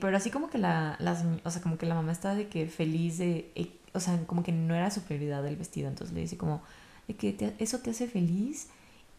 pero 0.00 0.16
así 0.16 0.30
como 0.30 0.50
que 0.50 0.58
la, 0.58 0.96
las, 0.98 1.24
o 1.44 1.50
sea, 1.50 1.62
como 1.62 1.78
que 1.78 1.86
la 1.86 1.94
mamá 1.94 2.12
estaba 2.12 2.34
de 2.34 2.48
que 2.48 2.66
feliz 2.66 3.18
de, 3.18 3.50
eh, 3.54 3.72
o 3.94 4.00
sea, 4.00 4.18
como 4.26 4.42
que 4.42 4.52
no 4.52 4.74
era 4.74 4.90
su 4.90 5.02
prioridad 5.02 5.46
el 5.46 5.56
vestido. 5.56 5.88
Entonces 5.88 6.14
le 6.14 6.22
dice 6.22 6.36
como, 6.36 6.62
de 7.08 7.16
que 7.16 7.54
eso 7.58 7.78
te 7.78 7.90
hace 7.90 8.08
feliz. 8.08 8.68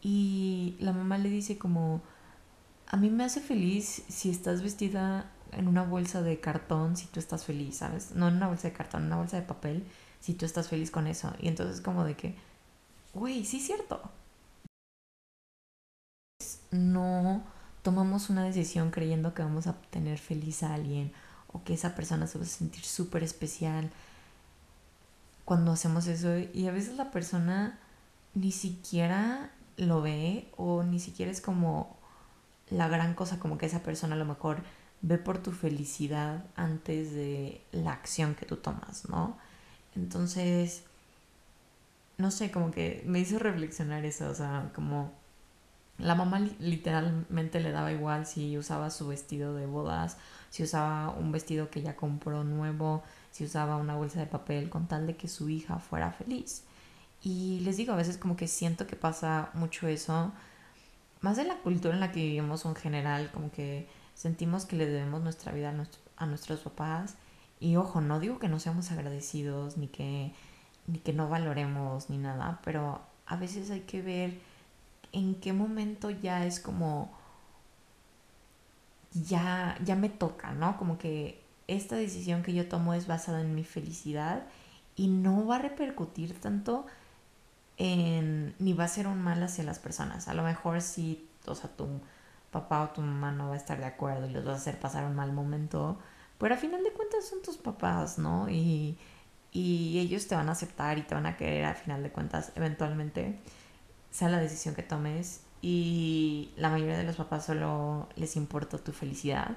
Y 0.02 0.76
la 0.80 0.92
mamá 0.92 1.18
le 1.18 1.30
dice 1.30 1.58
como, 1.58 2.02
a 2.88 2.96
mí 2.96 3.10
me 3.10 3.24
hace 3.24 3.40
feliz 3.40 4.02
si 4.08 4.30
estás 4.30 4.62
vestida 4.62 5.30
en 5.52 5.68
una 5.68 5.82
bolsa 5.82 6.22
de 6.22 6.40
cartón, 6.40 6.96
si 6.96 7.06
tú 7.06 7.20
estás 7.20 7.44
feliz, 7.44 7.76
¿sabes? 7.78 8.12
No 8.14 8.28
en 8.28 8.36
una 8.36 8.48
bolsa 8.48 8.68
de 8.68 8.74
cartón, 8.74 9.02
en 9.02 9.06
una 9.08 9.16
bolsa 9.16 9.36
de 9.36 9.46
papel, 9.46 9.84
si 10.20 10.34
tú 10.34 10.44
estás 10.44 10.68
feliz 10.68 10.90
con 10.90 11.06
eso. 11.06 11.32
Y 11.40 11.48
entonces 11.48 11.80
como 11.80 12.04
de 12.04 12.16
que, 12.16 12.34
güey, 13.14 13.44
sí 13.44 13.58
es 13.58 13.66
cierto. 13.66 14.10
No 16.72 17.44
tomamos 17.82 18.30
una 18.30 18.44
decisión 18.44 18.90
creyendo 18.90 19.34
que 19.34 19.42
vamos 19.42 19.66
a 19.66 19.74
tener 19.90 20.18
feliz 20.18 20.62
a 20.62 20.74
alguien 20.74 21.12
o 21.52 21.62
que 21.62 21.74
esa 21.74 21.94
persona 21.94 22.26
se 22.26 22.38
va 22.38 22.44
a 22.44 22.48
sentir 22.48 22.84
súper 22.84 23.22
especial 23.22 23.90
cuando 25.44 25.72
hacemos 25.72 26.06
eso. 26.06 26.36
Y 26.52 26.66
a 26.66 26.72
veces 26.72 26.96
la 26.96 27.10
persona 27.10 27.78
ni 28.34 28.52
siquiera 28.52 29.50
lo 29.76 30.02
ve 30.02 30.48
o 30.56 30.82
ni 30.82 30.98
siquiera 30.98 31.30
es 31.30 31.40
como 31.40 31.96
la 32.70 32.88
gran 32.88 33.14
cosa, 33.14 33.38
como 33.38 33.58
que 33.58 33.66
esa 33.66 33.82
persona 33.82 34.14
a 34.14 34.18
lo 34.18 34.24
mejor 34.24 34.62
ve 35.02 35.18
por 35.18 35.38
tu 35.38 35.52
felicidad 35.52 36.44
antes 36.56 37.12
de 37.12 37.60
la 37.72 37.92
acción 37.92 38.34
que 38.34 38.46
tú 38.46 38.56
tomas, 38.56 39.08
¿no? 39.08 39.36
Entonces, 39.94 40.84
no 42.16 42.30
sé, 42.30 42.50
como 42.50 42.70
que 42.70 43.02
me 43.06 43.18
hizo 43.20 43.38
reflexionar 43.38 44.04
eso, 44.04 44.30
o 44.30 44.34
sea, 44.34 44.70
como 44.74 45.12
la 46.02 46.14
mamá 46.16 46.40
literalmente 46.58 47.60
le 47.60 47.70
daba 47.70 47.92
igual 47.92 48.26
si 48.26 48.58
usaba 48.58 48.90
su 48.90 49.06
vestido 49.06 49.54
de 49.54 49.66
bodas, 49.66 50.16
si 50.50 50.64
usaba 50.64 51.10
un 51.10 51.30
vestido 51.30 51.70
que 51.70 51.80
ya 51.80 51.96
compró 51.96 52.42
nuevo, 52.44 53.02
si 53.30 53.44
usaba 53.44 53.76
una 53.76 53.94
bolsa 53.94 54.20
de 54.20 54.26
papel, 54.26 54.68
con 54.68 54.88
tal 54.88 55.06
de 55.06 55.16
que 55.16 55.28
su 55.28 55.48
hija 55.48 55.78
fuera 55.78 56.10
feliz. 56.10 56.64
Y 57.22 57.60
les 57.60 57.76
digo, 57.76 57.92
a 57.92 57.96
veces 57.96 58.18
como 58.18 58.36
que 58.36 58.48
siento 58.48 58.86
que 58.86 58.96
pasa 58.96 59.50
mucho 59.54 59.86
eso, 59.86 60.32
más 61.20 61.36
de 61.36 61.44
la 61.44 61.56
cultura 61.58 61.94
en 61.94 62.00
la 62.00 62.10
que 62.10 62.20
vivimos 62.20 62.64
en 62.64 62.74
general, 62.74 63.30
como 63.32 63.52
que 63.52 63.88
sentimos 64.14 64.64
que 64.66 64.76
le 64.76 64.86
debemos 64.86 65.22
nuestra 65.22 65.52
vida 65.52 65.72
a, 66.16 66.26
nuestros 66.26 66.60
papás. 66.60 67.14
Y 67.60 67.76
ojo, 67.76 68.00
no 68.00 68.18
digo 68.18 68.40
que 68.40 68.48
no 68.48 68.58
seamos 68.58 68.90
agradecidos, 68.90 69.76
ni 69.76 69.86
que, 69.86 70.32
ni 70.88 70.98
que 70.98 71.12
no 71.12 71.28
valoremos, 71.28 72.10
ni 72.10 72.18
nada, 72.18 72.60
pero 72.64 73.00
a 73.26 73.36
veces 73.36 73.70
hay 73.70 73.82
que 73.82 74.02
ver 74.02 74.51
en 75.12 75.34
qué 75.36 75.52
momento 75.52 76.10
ya 76.10 76.46
es 76.46 76.60
como, 76.60 77.10
ya, 79.12 79.76
ya 79.84 79.94
me 79.96 80.08
toca, 80.08 80.52
¿no? 80.52 80.76
Como 80.76 80.98
que 80.98 81.42
esta 81.68 81.96
decisión 81.96 82.42
que 82.42 82.54
yo 82.54 82.68
tomo 82.68 82.94
es 82.94 83.06
basada 83.06 83.40
en 83.40 83.54
mi 83.54 83.64
felicidad 83.64 84.44
y 84.96 85.08
no 85.08 85.46
va 85.46 85.56
a 85.56 85.58
repercutir 85.58 86.40
tanto 86.40 86.86
en, 87.78 88.54
ni 88.58 88.72
va 88.72 88.84
a 88.84 88.88
ser 88.88 89.06
un 89.06 89.22
mal 89.22 89.42
hacia 89.42 89.64
las 89.64 89.78
personas. 89.78 90.28
A 90.28 90.34
lo 90.34 90.42
mejor 90.42 90.80
si, 90.80 91.28
o 91.46 91.54
sea, 91.54 91.70
tu 91.70 91.86
papá 92.50 92.82
o 92.82 92.88
tu 92.90 93.00
mamá 93.00 93.32
no 93.32 93.48
va 93.48 93.54
a 93.54 93.56
estar 93.56 93.78
de 93.78 93.86
acuerdo 93.86 94.26
y 94.28 94.32
los 94.32 94.44
vas 94.44 94.54
a 94.54 94.58
hacer 94.58 94.78
pasar 94.78 95.04
un 95.04 95.14
mal 95.14 95.32
momento, 95.32 95.98
pero 96.38 96.54
a 96.54 96.58
final 96.58 96.82
de 96.84 96.92
cuentas 96.92 97.26
son 97.26 97.42
tus 97.42 97.56
papás, 97.56 98.18
¿no? 98.18 98.48
Y, 98.48 98.98
y 99.52 99.98
ellos 99.98 100.26
te 100.28 100.34
van 100.34 100.48
a 100.48 100.52
aceptar 100.52 100.98
y 100.98 101.02
te 101.02 101.14
van 101.14 101.26
a 101.26 101.36
querer 101.36 101.64
a 101.64 101.74
final 101.74 102.02
de 102.02 102.10
cuentas 102.10 102.52
eventualmente, 102.56 103.38
sea 104.12 104.28
la 104.28 104.38
decisión 104.38 104.76
que 104.76 104.84
tomes. 104.84 105.40
Y 105.60 106.52
la 106.56 106.70
mayoría 106.70 106.96
de 106.96 107.04
los 107.04 107.16
papás 107.16 107.46
solo 107.46 108.08
les 108.14 108.36
importa 108.36 108.78
tu 108.78 108.92
felicidad. 108.92 109.56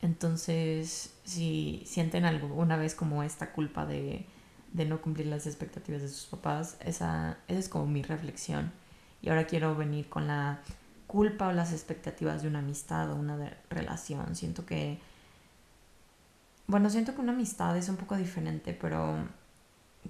Entonces, 0.00 1.14
si 1.24 1.82
sienten 1.84 2.24
alguna 2.24 2.78
vez 2.78 2.94
como 2.94 3.22
esta 3.22 3.52
culpa 3.52 3.84
de 3.84 4.24
de 4.74 4.84
no 4.84 5.00
cumplir 5.00 5.28
las 5.28 5.46
expectativas 5.46 6.02
de 6.02 6.08
sus 6.08 6.26
papás. 6.26 6.76
Esa, 6.80 7.38
esa 7.48 7.58
es 7.58 7.68
como 7.70 7.86
mi 7.86 8.02
reflexión. 8.02 8.72
Y 9.22 9.30
ahora 9.30 9.46
quiero 9.46 9.74
venir 9.74 10.08
con 10.10 10.26
la 10.26 10.58
culpa 11.06 11.48
o 11.48 11.52
las 11.52 11.72
expectativas 11.72 12.42
de 12.42 12.48
una 12.48 12.58
amistad 12.58 13.10
o 13.10 13.14
una 13.14 13.56
relación. 13.70 14.34
Siento 14.34 14.66
que, 14.66 14.98
bueno, 16.66 16.90
siento 16.90 17.14
que 17.14 17.20
una 17.20 17.32
amistad 17.32 17.76
es 17.76 17.88
un 17.88 17.96
poco 17.96 18.16
diferente, 18.16 18.76
pero 18.78 19.16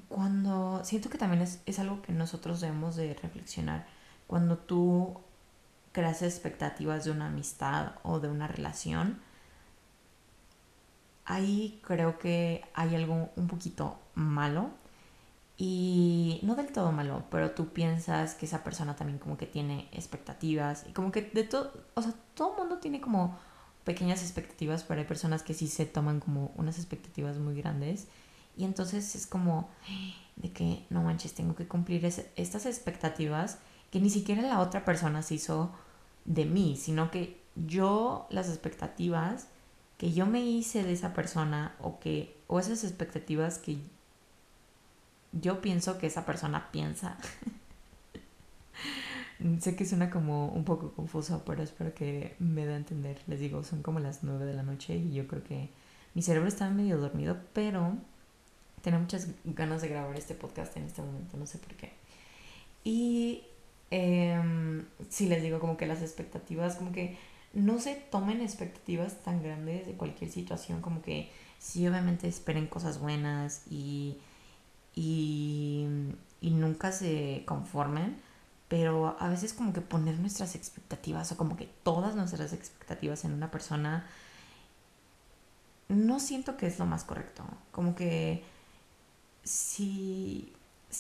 cuando, 0.09 0.83
siento 0.85 1.11
que 1.11 1.19
también 1.19 1.43
es, 1.43 1.61
es 1.67 1.79
algo 1.79 2.03
que 2.03 2.13
nosotros 2.13 2.61
debemos 2.61 2.97
de 2.97 3.15
reflexionar. 3.15 3.87
Cuando 4.27 4.59
tú 4.59 5.21
creas 5.93 6.23
expectativas 6.23 7.05
de 7.05 7.11
una 7.13 7.27
amistad 7.27 7.93
o 8.03 8.21
de 8.21 8.29
una 8.29 8.49
relación, 8.49 9.21
ahí 11.25 11.81
creo 11.85 12.19
que 12.19 12.65
hay 12.75 12.95
algo 12.95 13.31
un 13.37 13.47
poquito 13.49 13.99
malo 14.15 14.71
y 15.57 16.41
no 16.43 16.57
del 16.57 16.73
todo 16.73 16.91
malo, 16.91 17.25
pero 17.31 17.53
tú 17.53 17.69
piensas 17.69 18.35
que 18.35 18.47
esa 18.47 18.65
persona 18.65 18.97
también 18.97 19.19
como 19.19 19.37
que 19.37 19.47
tiene 19.47 19.89
expectativas 19.93 20.85
y 20.89 20.93
como 20.93 21.13
que 21.13 21.23
de 21.23 21.45
todo, 21.45 21.73
o 21.95 22.03
sea, 22.03 22.13
todo 22.35 22.53
el 22.53 22.59
mundo 22.59 22.79
tiene 22.79 23.01
como 23.01 23.39
pequeñas 23.85 24.23
expectativas, 24.23 24.83
pero 24.83 25.01
hay 25.01 25.07
personas 25.07 25.43
que 25.43 25.55
sí 25.55 25.69
se 25.69 25.87
toman 25.87 26.19
como 26.19 26.53
unas 26.57 26.79
expectativas 26.79 27.39
muy 27.39 27.55
grandes 27.55 28.09
y 28.57 28.65
entonces 28.65 29.15
es 29.15 29.27
como 29.27 29.69
de 30.37 30.53
que 30.53 30.85
no 30.91 31.03
manches, 31.03 31.35
tengo 31.35 31.55
que 31.55 31.67
cumplir 31.67 32.05
estas 32.05 32.67
expectativas 32.67 33.59
que 33.91 34.01
ni 34.01 34.11
siquiera 34.11 34.43
la 34.43 34.61
otra 34.61 34.85
persona 34.85 35.23
se 35.23 35.35
hizo 35.35 35.71
de 36.25 36.45
mí, 36.45 36.77
sino 36.77 37.11
que 37.11 37.41
yo 37.55 38.27
las 38.31 38.49
expectativas 38.49 39.49
que 39.99 40.13
yo 40.13 40.27
me 40.27 40.41
hice 40.41 40.83
de 40.83 40.93
esa 40.93 41.15
persona 41.15 41.77
o 41.81 42.01
que 42.01 42.37
o 42.49 42.59
esas 42.59 42.85
expectativas 42.85 43.59
que 43.59 43.79
yo 45.33 45.61
pienso 45.61 45.99
que 45.99 46.07
esa 46.07 46.27
persona 46.27 46.71
piensa. 46.73 47.17
sé 49.61 49.77
que 49.77 49.85
suena 49.85 50.11
como 50.11 50.49
un 50.49 50.65
poco 50.65 50.93
confuso, 50.93 51.43
pero 51.45 51.63
espero 51.63 51.95
que 51.95 52.35
me 52.39 52.67
dé 52.67 52.75
a 52.75 52.77
entender. 52.77 53.21
Les 53.27 53.41
digo, 53.41 53.63
son 53.63 53.83
como 53.83 54.01
las 54.01 54.23
9 54.23 54.45
de 54.45 54.55
la 54.55 54.63
noche 54.63 54.97
y 54.97 55.13
yo 55.13 55.27
creo 55.27 55.45
que 55.45 55.71
mi 56.15 56.23
cerebro 56.23 56.49
está 56.49 56.69
medio 56.71 56.99
dormido, 56.99 57.39
pero 57.53 57.97
tengo 58.85 59.01
muchas 59.01 59.29
ganas 59.45 59.83
de 59.83 59.89
grabar 59.89 60.17
este 60.17 60.35
podcast 60.35 60.77
en 60.77 60.85
este 60.85 61.03
momento, 61.03 61.37
no 61.37 61.47
sé 61.47 61.59
por 61.59 61.75
qué. 61.75 61.93
Y 62.85 63.43
eh, 63.91 64.41
sí 65.09 65.27
les 65.27 65.43
digo 65.43 65.59
como 65.59 65.77
que 65.77 65.87
las 65.87 66.03
expectativas, 66.03 66.77
como 66.77 66.93
que 66.93 67.19
no 67.53 67.81
se 67.81 67.97
tomen 67.97 68.41
expectativas 68.41 69.23
tan 69.23 69.43
grandes 69.43 69.87
de 69.87 69.95
cualquier 69.95 70.31
situación, 70.31 70.83
como 70.83 71.03
que 71.03 71.31
sí 71.59 71.89
obviamente 71.89 72.29
esperen 72.29 72.67
cosas 72.67 73.01
buenas 73.01 73.63
y 73.71 74.19
y, 74.95 75.87
nunca 76.41 76.93
se 76.93 77.43
conformen, 77.47 78.21
pero 78.69 79.17
a 79.19 79.29
veces 79.29 79.53
como 79.53 79.73
que 79.73 79.81
poner 79.81 80.19
nuestras 80.19 80.55
expectativas 80.55 81.33
o 81.33 81.37
como 81.37 81.57
que 81.57 81.67
todas 81.83 82.15
nuestras 82.15 82.53
expectativas 82.53 83.25
en 83.25 83.33
una 83.33 83.51
persona, 83.51 84.07
no 85.89 86.21
siento 86.21 86.57
que 86.57 86.67
es 86.67 86.79
lo 86.79 86.87
más 86.87 87.05
correcto. 87.05 87.45
Como 87.73 87.95
que 87.95 88.45
sí, 89.45 90.53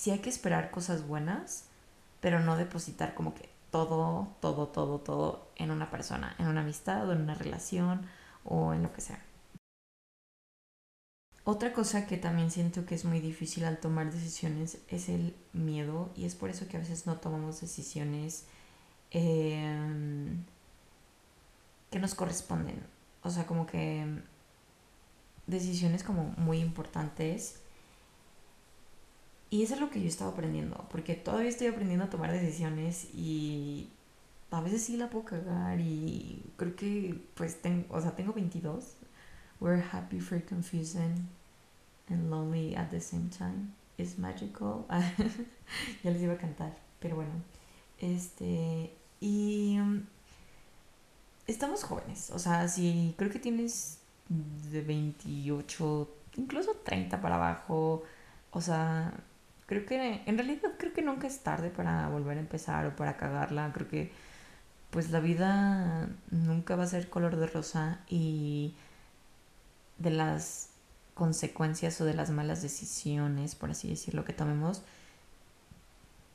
hay 0.06 0.18
que 0.20 0.30
esperar 0.30 0.70
cosas 0.70 1.06
buenas, 1.06 1.64
pero 2.20 2.40
no 2.40 2.56
depositar 2.56 3.14
como 3.14 3.34
que 3.34 3.48
todo, 3.70 4.28
todo, 4.40 4.68
todo, 4.68 5.00
todo 5.00 5.48
en 5.56 5.70
una 5.70 5.90
persona, 5.90 6.36
en 6.38 6.46
una 6.46 6.60
amistad 6.60 7.08
o 7.08 7.12
en 7.12 7.22
una 7.22 7.34
relación 7.34 8.06
o 8.44 8.72
en 8.72 8.82
lo 8.82 8.92
que 8.92 9.00
sea. 9.00 9.20
Otra 11.46 11.74
cosa 11.74 12.06
que 12.06 12.16
también 12.16 12.50
siento 12.50 12.86
que 12.86 12.94
es 12.94 13.04
muy 13.04 13.20
difícil 13.20 13.64
al 13.64 13.78
tomar 13.78 14.10
decisiones 14.10 14.78
es 14.88 15.10
el 15.10 15.36
miedo 15.52 16.10
y 16.16 16.24
es 16.24 16.34
por 16.34 16.48
eso 16.48 16.66
que 16.68 16.78
a 16.78 16.80
veces 16.80 17.06
no 17.06 17.18
tomamos 17.18 17.60
decisiones 17.60 18.46
em, 19.10 20.44
que 21.90 21.98
nos 21.98 22.14
corresponden. 22.14 22.82
O 23.22 23.30
sea, 23.30 23.46
como 23.46 23.66
que 23.66 24.06
decisiones 25.46 26.02
como 26.02 26.24
muy 26.36 26.58
importantes. 26.60 27.60
Y 29.50 29.62
eso 29.62 29.74
es 29.74 29.80
lo 29.80 29.90
que 29.90 30.00
yo 30.00 30.08
estaba 30.08 30.32
aprendiendo, 30.32 30.86
porque 30.90 31.14
todavía 31.14 31.48
estoy 31.48 31.68
aprendiendo 31.68 32.06
a 32.06 32.10
tomar 32.10 32.32
decisiones 32.32 33.08
y 33.14 33.88
a 34.50 34.60
veces 34.60 34.82
sí 34.82 34.96
la 34.96 35.10
puedo 35.10 35.24
cagar 35.24 35.80
y 35.80 36.42
creo 36.56 36.74
que 36.74 37.20
pues 37.34 37.60
tengo, 37.62 37.86
o 37.90 38.00
sea, 38.00 38.16
tengo 38.16 38.32
22, 38.32 38.96
We're 39.60 39.80
happy 39.80 40.20
for 40.20 40.40
confusing 40.40 41.28
and 42.10 42.30
lonely 42.30 42.74
at 42.74 42.90
the 42.90 43.00
same 43.00 43.30
time. 43.30 43.72
It's 43.96 44.18
magical. 44.18 44.84
ya 46.02 46.10
les 46.10 46.22
iba 46.22 46.34
a 46.34 46.38
cantar, 46.38 46.76
pero 47.00 47.16
bueno. 47.16 47.32
Este. 47.98 48.92
Y. 49.20 49.78
Um, 49.80 50.04
estamos 51.46 51.84
jóvenes. 51.84 52.30
O 52.30 52.38
sea, 52.38 52.68
si 52.68 53.14
creo 53.16 53.30
que 53.30 53.38
tienes 53.38 54.00
de 54.28 54.82
28, 54.82 56.10
incluso 56.36 56.72
30 56.84 57.20
para 57.22 57.36
abajo. 57.36 58.02
O 58.50 58.60
sea, 58.60 59.14
Creo 59.66 59.86
que 59.86 60.22
en 60.26 60.36
realidad 60.36 60.72
creo 60.78 60.92
que 60.92 61.02
nunca 61.02 61.26
es 61.26 61.40
tarde 61.40 61.70
para 61.70 62.08
volver 62.08 62.36
a 62.36 62.40
empezar 62.40 62.86
o 62.86 62.96
para 62.96 63.16
cagarla. 63.16 63.72
Creo 63.72 63.88
que 63.88 64.12
pues 64.90 65.10
la 65.10 65.20
vida 65.20 66.08
nunca 66.30 66.76
va 66.76 66.84
a 66.84 66.86
ser 66.86 67.10
color 67.10 67.36
de 67.36 67.46
rosa 67.46 68.00
y 68.08 68.74
de 69.98 70.10
las 70.10 70.68
consecuencias 71.14 72.00
o 72.00 72.04
de 72.04 72.14
las 72.14 72.30
malas 72.30 72.62
decisiones, 72.62 73.54
por 73.54 73.70
así 73.70 73.88
decirlo, 73.88 74.24
que 74.24 74.32
tomemos, 74.32 74.82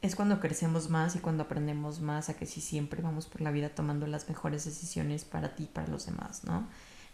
es 0.01 0.15
cuando 0.15 0.39
crecemos 0.39 0.89
más 0.89 1.15
y 1.15 1.19
cuando 1.19 1.43
aprendemos 1.43 1.99
más 1.99 2.29
a 2.29 2.35
que 2.35 2.45
si 2.45 2.61
siempre 2.61 3.01
vamos 3.01 3.27
por 3.27 3.41
la 3.41 3.51
vida 3.51 3.69
tomando 3.69 4.07
las 4.07 4.29
mejores 4.29 4.63
decisiones 4.65 5.25
para 5.25 5.55
ti 5.55 5.63
y 5.63 5.67
para 5.67 5.87
los 5.87 6.05
demás, 6.05 6.45
¿no? 6.45 6.67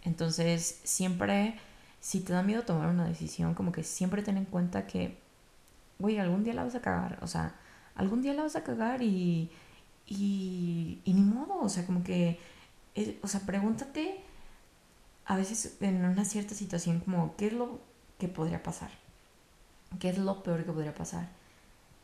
Entonces, 0.04 0.80
siempre, 0.84 1.58
si 2.00 2.20
te 2.20 2.34
da 2.34 2.44
miedo 2.44 2.62
tomar 2.64 2.90
una 2.90 3.06
decisión, 3.06 3.56
como 3.56 3.72
que 3.72 3.84
siempre 3.84 4.22
ten 4.22 4.38
en 4.38 4.46
cuenta 4.46 4.86
que, 4.86 5.18
güey, 6.00 6.18
algún 6.20 6.44
día 6.44 6.54
la 6.54 6.64
vas 6.64 6.76
a 6.76 6.82
cagar, 6.82 7.20
o 7.22 7.28
sea, 7.28 7.56
algún 7.96 8.22
día 8.22 8.34
la 8.34 8.44
vas 8.44 8.56
a 8.56 8.64
cagar 8.64 9.02
y, 9.02 9.52
y, 10.06 11.00
y 11.04 11.14
ni 11.14 11.22
modo, 11.22 11.60
o 11.62 11.70
sea, 11.70 11.86
como 11.86 12.04
que, 12.04 12.40
o 13.22 13.28
sea, 13.28 13.42
pregúntate 13.42 14.22
a 15.26 15.38
veces 15.38 15.78
en 15.82 16.06
una 16.06 16.26
cierta 16.26 16.54
situación 16.56 17.00
como, 17.00 17.36
¿qué 17.36 17.48
es 17.48 17.54
lo 17.54 17.80
que 18.20 18.28
podría 18.28 18.64
pasar? 18.64 18.92
¿Qué 20.00 20.10
es 20.10 20.18
lo 20.18 20.44
peor 20.44 20.66
que 20.66 20.72
podría 20.72 20.94
pasar? 20.94 21.30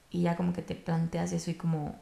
Y 0.09 0.23
ya 0.23 0.35
como 0.35 0.53
que 0.53 0.61
te 0.61 0.75
planteas 0.75 1.31
eso 1.31 1.51
y 1.51 1.55
como, 1.55 1.99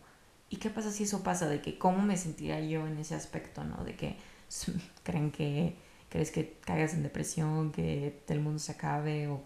¿y 0.49 0.57
qué 0.57 0.69
pasa 0.69 0.91
si 0.91 1.03
eso 1.03 1.23
pasa? 1.23 1.47
De 1.47 1.61
que 1.61 1.77
cómo 1.77 2.01
me 2.01 2.17
sentiría 2.17 2.59
yo 2.61 2.87
en 2.87 2.97
ese 2.97 3.15
aspecto, 3.15 3.63
¿no? 3.63 3.83
De 3.83 3.95
que 3.95 4.17
creen 5.03 5.31
que 5.31 5.75
crees 6.09 6.31
que 6.31 6.57
caigas 6.65 6.93
en 6.93 7.03
depresión, 7.03 7.71
que 7.71 8.19
el 8.27 8.39
mundo 8.39 8.59
se 8.59 8.71
acabe 8.71 9.27
o, 9.27 9.41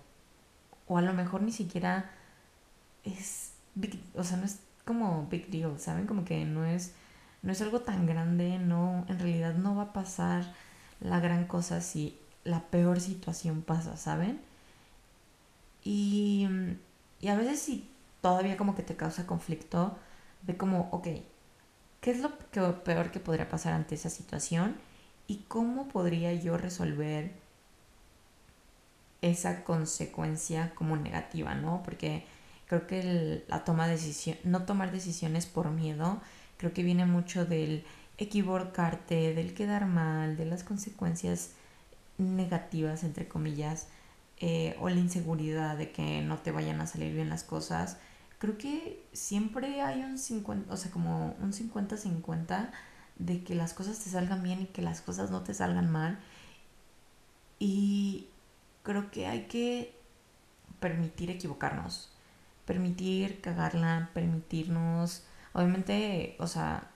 o 0.87 0.97
a 0.97 1.01
lo 1.01 1.13
mejor 1.13 1.41
ni 1.41 1.51
siquiera 1.51 2.09
es 3.03 3.51
o 4.15 4.23
sea, 4.23 4.37
no 4.37 4.45
es 4.45 4.59
como 4.85 5.27
big 5.29 5.49
deal, 5.49 5.79
¿saben? 5.79 6.07
Como 6.07 6.25
que 6.25 6.45
no 6.45 6.65
es 6.65 6.93
no 7.41 7.51
es 7.51 7.61
algo 7.61 7.81
tan 7.81 8.05
grande, 8.05 8.57
no 8.57 9.05
en 9.09 9.19
realidad 9.19 9.53
no 9.55 9.75
va 9.75 9.83
a 9.83 9.93
pasar 9.93 10.53
la 11.01 11.19
gran 11.19 11.45
cosa 11.45 11.81
si 11.81 12.17
la 12.45 12.61
peor 12.69 13.01
situación 13.01 13.61
pasa, 13.61 13.97
¿saben? 13.97 14.41
Y, 15.83 16.47
y 17.19 17.27
a 17.27 17.35
veces 17.35 17.59
si 17.61 17.89
todavía 18.21 18.55
como 18.57 18.75
que 18.75 18.83
te 18.83 18.95
causa 18.95 19.27
conflicto, 19.27 19.97
ve 20.43 20.55
como, 20.57 20.89
ok, 20.91 21.07
¿qué 22.01 22.11
es 22.11 22.19
lo 22.21 22.31
peor 22.83 23.11
que 23.11 23.19
podría 23.19 23.49
pasar 23.49 23.73
ante 23.73 23.95
esa 23.95 24.09
situación? 24.09 24.77
¿Y 25.27 25.39
cómo 25.47 25.89
podría 25.89 26.33
yo 26.33 26.57
resolver 26.57 27.33
esa 29.21 29.63
consecuencia 29.63 30.73
como 30.75 30.95
negativa, 30.97 31.55
¿no? 31.55 31.81
Porque 31.83 32.25
creo 32.67 32.87
que 32.87 33.43
la 33.47 33.63
toma 33.63 33.87
de 33.87 33.93
decisión, 33.93 34.37
no 34.43 34.63
tomar 34.63 34.91
decisiones 34.91 35.45
por 35.45 35.69
miedo, 35.71 36.21
creo 36.57 36.73
que 36.73 36.83
viene 36.83 37.05
mucho 37.05 37.45
del 37.45 37.85
equivocarte, 38.17 39.33
del 39.33 39.53
quedar 39.53 39.85
mal, 39.85 40.37
de 40.37 40.45
las 40.45 40.63
consecuencias 40.63 41.51
negativas, 42.17 43.03
entre 43.03 43.27
comillas, 43.27 43.87
eh, 44.39 44.75
o 44.79 44.89
la 44.89 44.99
inseguridad 44.99 45.77
de 45.77 45.91
que 45.91 46.21
no 46.21 46.39
te 46.39 46.51
vayan 46.51 46.81
a 46.81 46.87
salir 46.87 47.13
bien 47.13 47.29
las 47.29 47.43
cosas, 47.43 47.97
creo 48.39 48.57
que 48.57 49.01
siempre 49.13 49.81
hay 49.81 50.01
un 50.01 50.17
50, 50.17 50.73
o 50.73 50.77
sea, 50.77 50.91
como 50.91 51.35
un 51.39 51.53
50-50 51.53 52.71
de 53.17 53.43
que 53.43 53.55
las 53.55 53.73
cosas 53.73 53.99
te 53.99 54.09
salgan 54.09 54.43
bien 54.43 54.61
y 54.61 54.65
que 54.65 54.81
las 54.81 55.01
cosas 55.01 55.31
no 55.31 55.43
te 55.43 55.53
salgan 55.53 55.89
mal. 55.91 56.19
Y 57.59 58.27
creo 58.83 59.11
que 59.11 59.27
hay 59.27 59.43
que 59.47 59.95
permitir 60.79 61.31
equivocarnos, 61.31 62.12
permitir 62.65 63.41
cagarla, 63.41 64.09
permitirnos, 64.13 65.23
obviamente, 65.53 66.35
o 66.39 66.47
sea, 66.47 66.89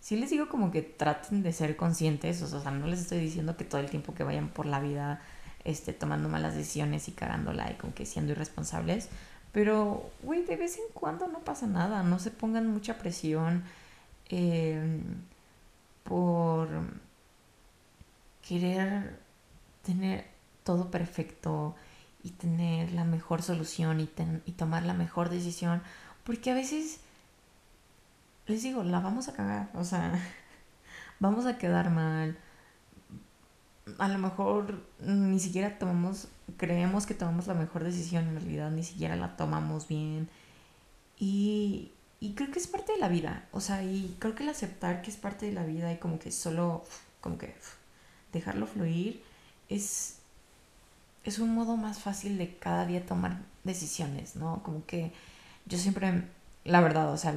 sí 0.00 0.16
les 0.16 0.30
digo 0.30 0.48
como 0.48 0.70
que 0.70 0.82
traten 0.82 1.42
de 1.42 1.52
ser 1.52 1.76
conscientes, 1.76 2.42
o 2.42 2.60
sea, 2.60 2.70
no 2.70 2.86
les 2.86 3.00
estoy 3.00 3.20
diciendo 3.20 3.56
que 3.56 3.64
todo 3.64 3.80
el 3.80 3.90
tiempo 3.90 4.14
que 4.14 4.24
vayan 4.24 4.48
por 4.48 4.66
la 4.66 4.80
vida 4.80 5.22
este, 5.64 5.92
tomando 5.92 6.28
malas 6.28 6.54
decisiones 6.54 7.08
y 7.08 7.12
cagándola 7.12 7.70
y 7.70 7.74
como 7.74 7.94
que 7.94 8.06
siendo 8.06 8.32
irresponsables, 8.32 9.08
pero, 9.52 10.10
güey, 10.22 10.44
de 10.44 10.56
vez 10.56 10.78
en 10.78 10.84
cuando 10.92 11.28
no 11.28 11.38
pasa 11.40 11.66
nada, 11.66 12.02
no 12.02 12.18
se 12.18 12.32
pongan 12.32 12.66
mucha 12.66 12.98
presión 12.98 13.62
em, 14.28 15.02
por 16.02 16.68
querer 18.46 19.18
tener 19.84 20.26
todo 20.64 20.90
perfecto 20.90 21.76
y 22.24 22.30
tener 22.30 22.90
la 22.92 23.04
mejor 23.04 23.42
solución 23.42 24.00
y, 24.00 24.08
y 24.46 24.52
tomar 24.52 24.82
la 24.84 24.94
mejor 24.94 25.28
decisión, 25.28 25.82
porque 26.24 26.50
a 26.50 26.54
veces 26.54 27.00
les 28.46 28.62
digo, 28.62 28.82
la 28.82 29.00
vamos 29.00 29.28
a 29.28 29.34
cagar, 29.34 29.70
o 29.74 29.84
sea, 29.84 30.18
vamos 31.20 31.46
a 31.46 31.58
quedar 31.58 31.90
mal. 31.90 32.36
A 33.98 34.08
lo 34.08 34.18
mejor 34.18 34.82
ni 35.00 35.38
siquiera 35.38 35.78
tomamos, 35.78 36.28
creemos 36.56 37.06
que 37.06 37.14
tomamos 37.14 37.46
la 37.46 37.54
mejor 37.54 37.84
decisión, 37.84 38.26
en 38.28 38.36
realidad 38.36 38.70
ni 38.70 38.82
siquiera 38.82 39.16
la 39.16 39.36
tomamos 39.36 39.86
bien. 39.86 40.28
Y, 41.18 41.92
y 42.20 42.34
creo 42.34 42.50
que 42.50 42.58
es 42.58 42.66
parte 42.66 42.92
de 42.92 42.98
la 42.98 43.08
vida, 43.08 43.46
o 43.52 43.60
sea, 43.60 43.84
y 43.84 44.16
creo 44.18 44.34
que 44.34 44.42
el 44.42 44.48
aceptar 44.48 45.02
que 45.02 45.10
es 45.10 45.16
parte 45.18 45.46
de 45.46 45.52
la 45.52 45.64
vida 45.64 45.92
y 45.92 45.98
como 45.98 46.18
que 46.18 46.32
solo, 46.32 46.84
como 47.20 47.36
que 47.36 47.54
dejarlo 48.32 48.66
fluir, 48.66 49.22
es, 49.68 50.18
es 51.24 51.38
un 51.38 51.54
modo 51.54 51.76
más 51.76 51.98
fácil 51.98 52.38
de 52.38 52.56
cada 52.56 52.86
día 52.86 53.06
tomar 53.06 53.38
decisiones, 53.64 54.36
¿no? 54.36 54.62
Como 54.62 54.84
que 54.86 55.12
yo 55.66 55.78
siempre, 55.78 56.24
la 56.64 56.80
verdad, 56.80 57.10
o 57.12 57.16
sea, 57.16 57.34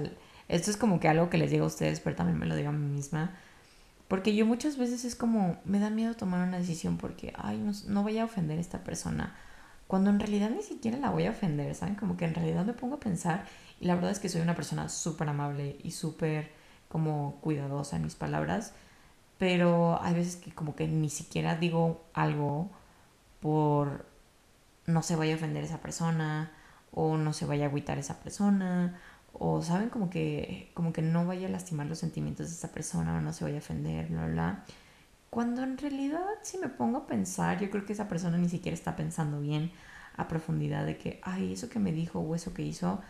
esto 0.50 0.72
es 0.72 0.78
como 0.78 1.00
que 1.00 1.08
algo 1.08 1.30
que 1.30 1.38
les 1.38 1.52
digo 1.52 1.64
a 1.64 1.68
ustedes, 1.68 2.00
pero 2.00 2.16
también 2.16 2.38
me 2.38 2.46
lo 2.46 2.56
digo 2.56 2.70
a 2.70 2.74
mí 2.74 2.86
misma. 2.86 3.36
Porque 4.08 4.36
yo 4.36 4.46
muchas 4.46 4.78
veces 4.78 5.06
es 5.06 5.16
como, 5.16 5.58
me 5.66 5.80
da 5.80 5.90
miedo 5.90 6.16
tomar 6.16 6.48
una 6.48 6.58
decisión 6.58 6.98
porque, 6.98 7.34
ay, 7.38 7.58
no, 7.58 7.72
no 7.88 8.04
voy 8.04 8.18
a 8.18 8.26
ofender 8.26 8.58
a 8.58 8.62
esta 8.62 8.84
persona. 8.84 9.36
Cuando 9.88 10.10
en 10.10 10.20
realidad 10.20 10.50
ni 10.50 10.64
siquiera 10.64 10.98
la 10.98 11.10
voy 11.10 11.26
a 11.26 11.32
ofender, 11.32 11.74
¿saben? 11.76 11.96
Como 11.96 12.18
que 12.18 12.26
en 12.26 12.36
realidad 12.36 12.66
me 12.66 12.74
pongo 12.74 12.96
a 12.96 13.00
pensar 13.00 13.46
y 13.80 13.86
la 13.86 13.96
verdad 13.96 14.12
es 14.12 14.20
que 14.20 14.30
soy 14.30 14.42
una 14.42 14.56
persona 14.56 14.90
súper 14.90 15.30
amable 15.30 15.78
y 15.84 15.92
súper 15.92 16.52
como 16.90 17.38
cuidadosa 17.42 17.96
en 17.96 18.04
mis 18.04 18.16
palabras. 18.16 18.74
Pero 19.38 20.02
hay 20.02 20.14
veces 20.14 20.36
que 20.38 20.52
como 20.52 20.76
que 20.76 20.88
ni 20.88 21.10
siquiera 21.10 21.56
digo 21.56 22.06
algo 22.14 22.72
por 23.40 24.06
no 24.86 25.04
se 25.04 25.16
vaya 25.16 25.34
a 25.34 25.38
ofender 25.38 25.64
esa 25.64 25.82
persona 25.82 26.52
o 26.92 27.18
no 27.18 27.34
se 27.34 27.46
vaya 27.46 27.66
a 27.66 27.68
agüitar 27.68 27.98
esa 27.98 28.20
persona 28.20 29.00
o 29.34 29.62
saben 29.62 29.90
como 29.90 30.10
que 30.10 30.72
como 30.74 30.94
que 30.94 31.02
no 31.02 31.26
vaya 31.26 31.48
a 31.48 31.52
lastimar 31.52 31.88
los 31.88 32.00
sentimientos 32.00 32.48
de 32.50 32.56
esa 32.56 32.72
persona 32.72 33.18
o 33.18 33.22
no 33.22 33.34
se 33.34 33.44
vaya 33.44 33.58
a 33.58 33.60
ofender, 33.60 34.08
bla, 34.08 34.28
bla, 34.28 34.64
Cuando 35.30 35.64
en 35.64 35.78
realidad 35.78 36.22
si 36.44 36.58
me 36.58 36.70
pongo 36.70 37.00
a 37.00 37.08
pensar, 37.08 37.60
yo 37.60 37.70
creo 37.70 37.86
que 37.86 37.94
esa 37.94 38.08
persona 38.08 38.38
ni 38.38 38.50
siquiera 38.50 38.76
está 38.76 38.96
pensando 38.96 39.42
bien 39.42 39.72
a 40.18 40.28
profundidad 40.28 40.86
de 40.86 40.98
que, 40.98 41.20
ay, 41.24 41.54
eso 41.54 41.70
que 41.70 41.80
me 41.80 41.92
dijo 41.92 42.20
o 42.20 42.36
eso 42.36 42.54
que 42.54 42.64
hizo 42.64 43.02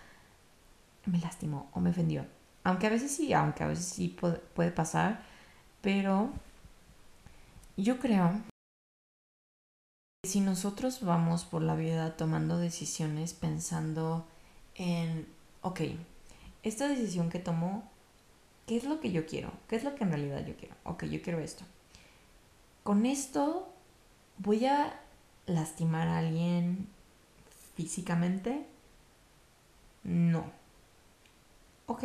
me 1.05 1.19
lastimó 1.19 1.69
o 1.73 1.79
me 1.79 1.91
ofendió. 1.91 2.25
Aunque 2.63 2.87
a 2.87 2.89
veces 2.89 3.11
sí, 3.15 3.33
aunque 3.33 3.63
a 3.63 3.67
veces 3.67 3.85
sí 3.85 4.09
puede, 4.09 4.71
pasar, 4.71 5.21
pero 5.81 6.29
yo 7.77 7.99
creo 7.99 8.31
si 10.23 10.41
nosotros 10.41 11.01
vamos 11.01 11.45
por 11.45 11.61
la 11.61 11.75
vida 11.75 12.17
tomando 12.17 12.57
decisiones 12.57 13.33
pensando 13.33 14.25
en, 14.75 15.27
ok, 15.61 15.81
esta 16.63 16.87
decisión 16.87 17.29
que 17.29 17.39
tomo, 17.39 17.89
¿qué 18.65 18.77
es 18.77 18.83
lo 18.83 18.99
que 18.99 19.11
yo 19.11 19.25
quiero? 19.25 19.51
¿Qué 19.69 19.77
es 19.77 19.83
lo 19.83 19.95
que 19.95 20.03
en 20.03 20.11
realidad 20.11 20.45
yo 20.45 20.55
quiero? 20.57 20.75
Ok, 20.83 21.05
yo 21.05 21.21
quiero 21.21 21.39
esto. 21.39 21.63
Con 22.83 23.05
esto 23.05 23.71
voy 24.37 24.65
a 24.65 24.99
lastimar 25.45 26.09
a 26.09 26.17
alguien 26.17 26.87
físicamente. 27.75 28.65
No. 30.03 30.51
Ok. 31.85 32.03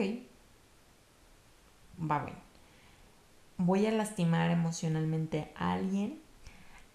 Va 1.98 2.25
bien. 2.25 2.37
Voy 3.59 3.87
a 3.87 3.92
lastimar 3.92 4.51
emocionalmente 4.51 5.53
a 5.57 5.72
alguien. 5.72 6.21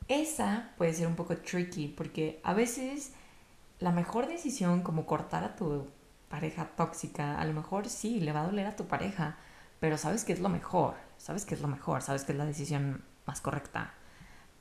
Esa 0.08 0.72
puede 0.78 0.93
ser 0.93 1.08
un 1.08 1.15
poco 1.15 1.38
tricky 1.38 1.88
porque 1.89 2.39
a 2.43 2.54
veces 2.54 3.13
la 3.80 3.91
mejor 3.91 4.28
decisión 4.28 4.82
como 4.82 5.06
cortar 5.06 5.43
a 5.43 5.56
tu 5.56 5.88
pareja 6.30 6.70
tóxica, 6.76 7.39
a 7.39 7.46
lo 7.46 7.54
mejor 7.54 7.89
sí, 7.89 8.20
le 8.20 8.32
va 8.32 8.41
a 8.41 8.46
doler 8.48 8.67
a 8.67 8.76
tu 8.76 8.86
pareja, 8.88 9.38
pero 9.80 9.98
sabes 9.98 10.24
que 10.24 10.34
es 10.34 10.39
lo 10.39 10.50
mejor, 10.50 10.96
sabes 11.17 11.46
que 11.46 11.56
es 11.56 11.62
lo 11.62 11.67
mejor, 11.67 12.02
sabes 12.02 12.24
que 12.24 12.32
es 12.32 12.38
la 12.38 12.46
decisión 12.46 13.04
más 13.26 13.41
correcta. 13.41 13.93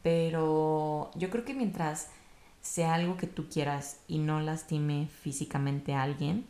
Pero 0.03 1.11
yo 1.15 1.31
creo 1.31 1.45
que 1.45 1.55
mientras 1.55 2.11
sea 2.61 2.95
algo 2.95 3.17
que 3.17 3.27
tú 3.27 3.49
quieras 3.49 4.01
y 4.09 4.19
no 4.19 4.41
lastime 4.41 5.09
físicamente 5.09 5.95
a 5.95 6.03
alguien, 6.03 6.47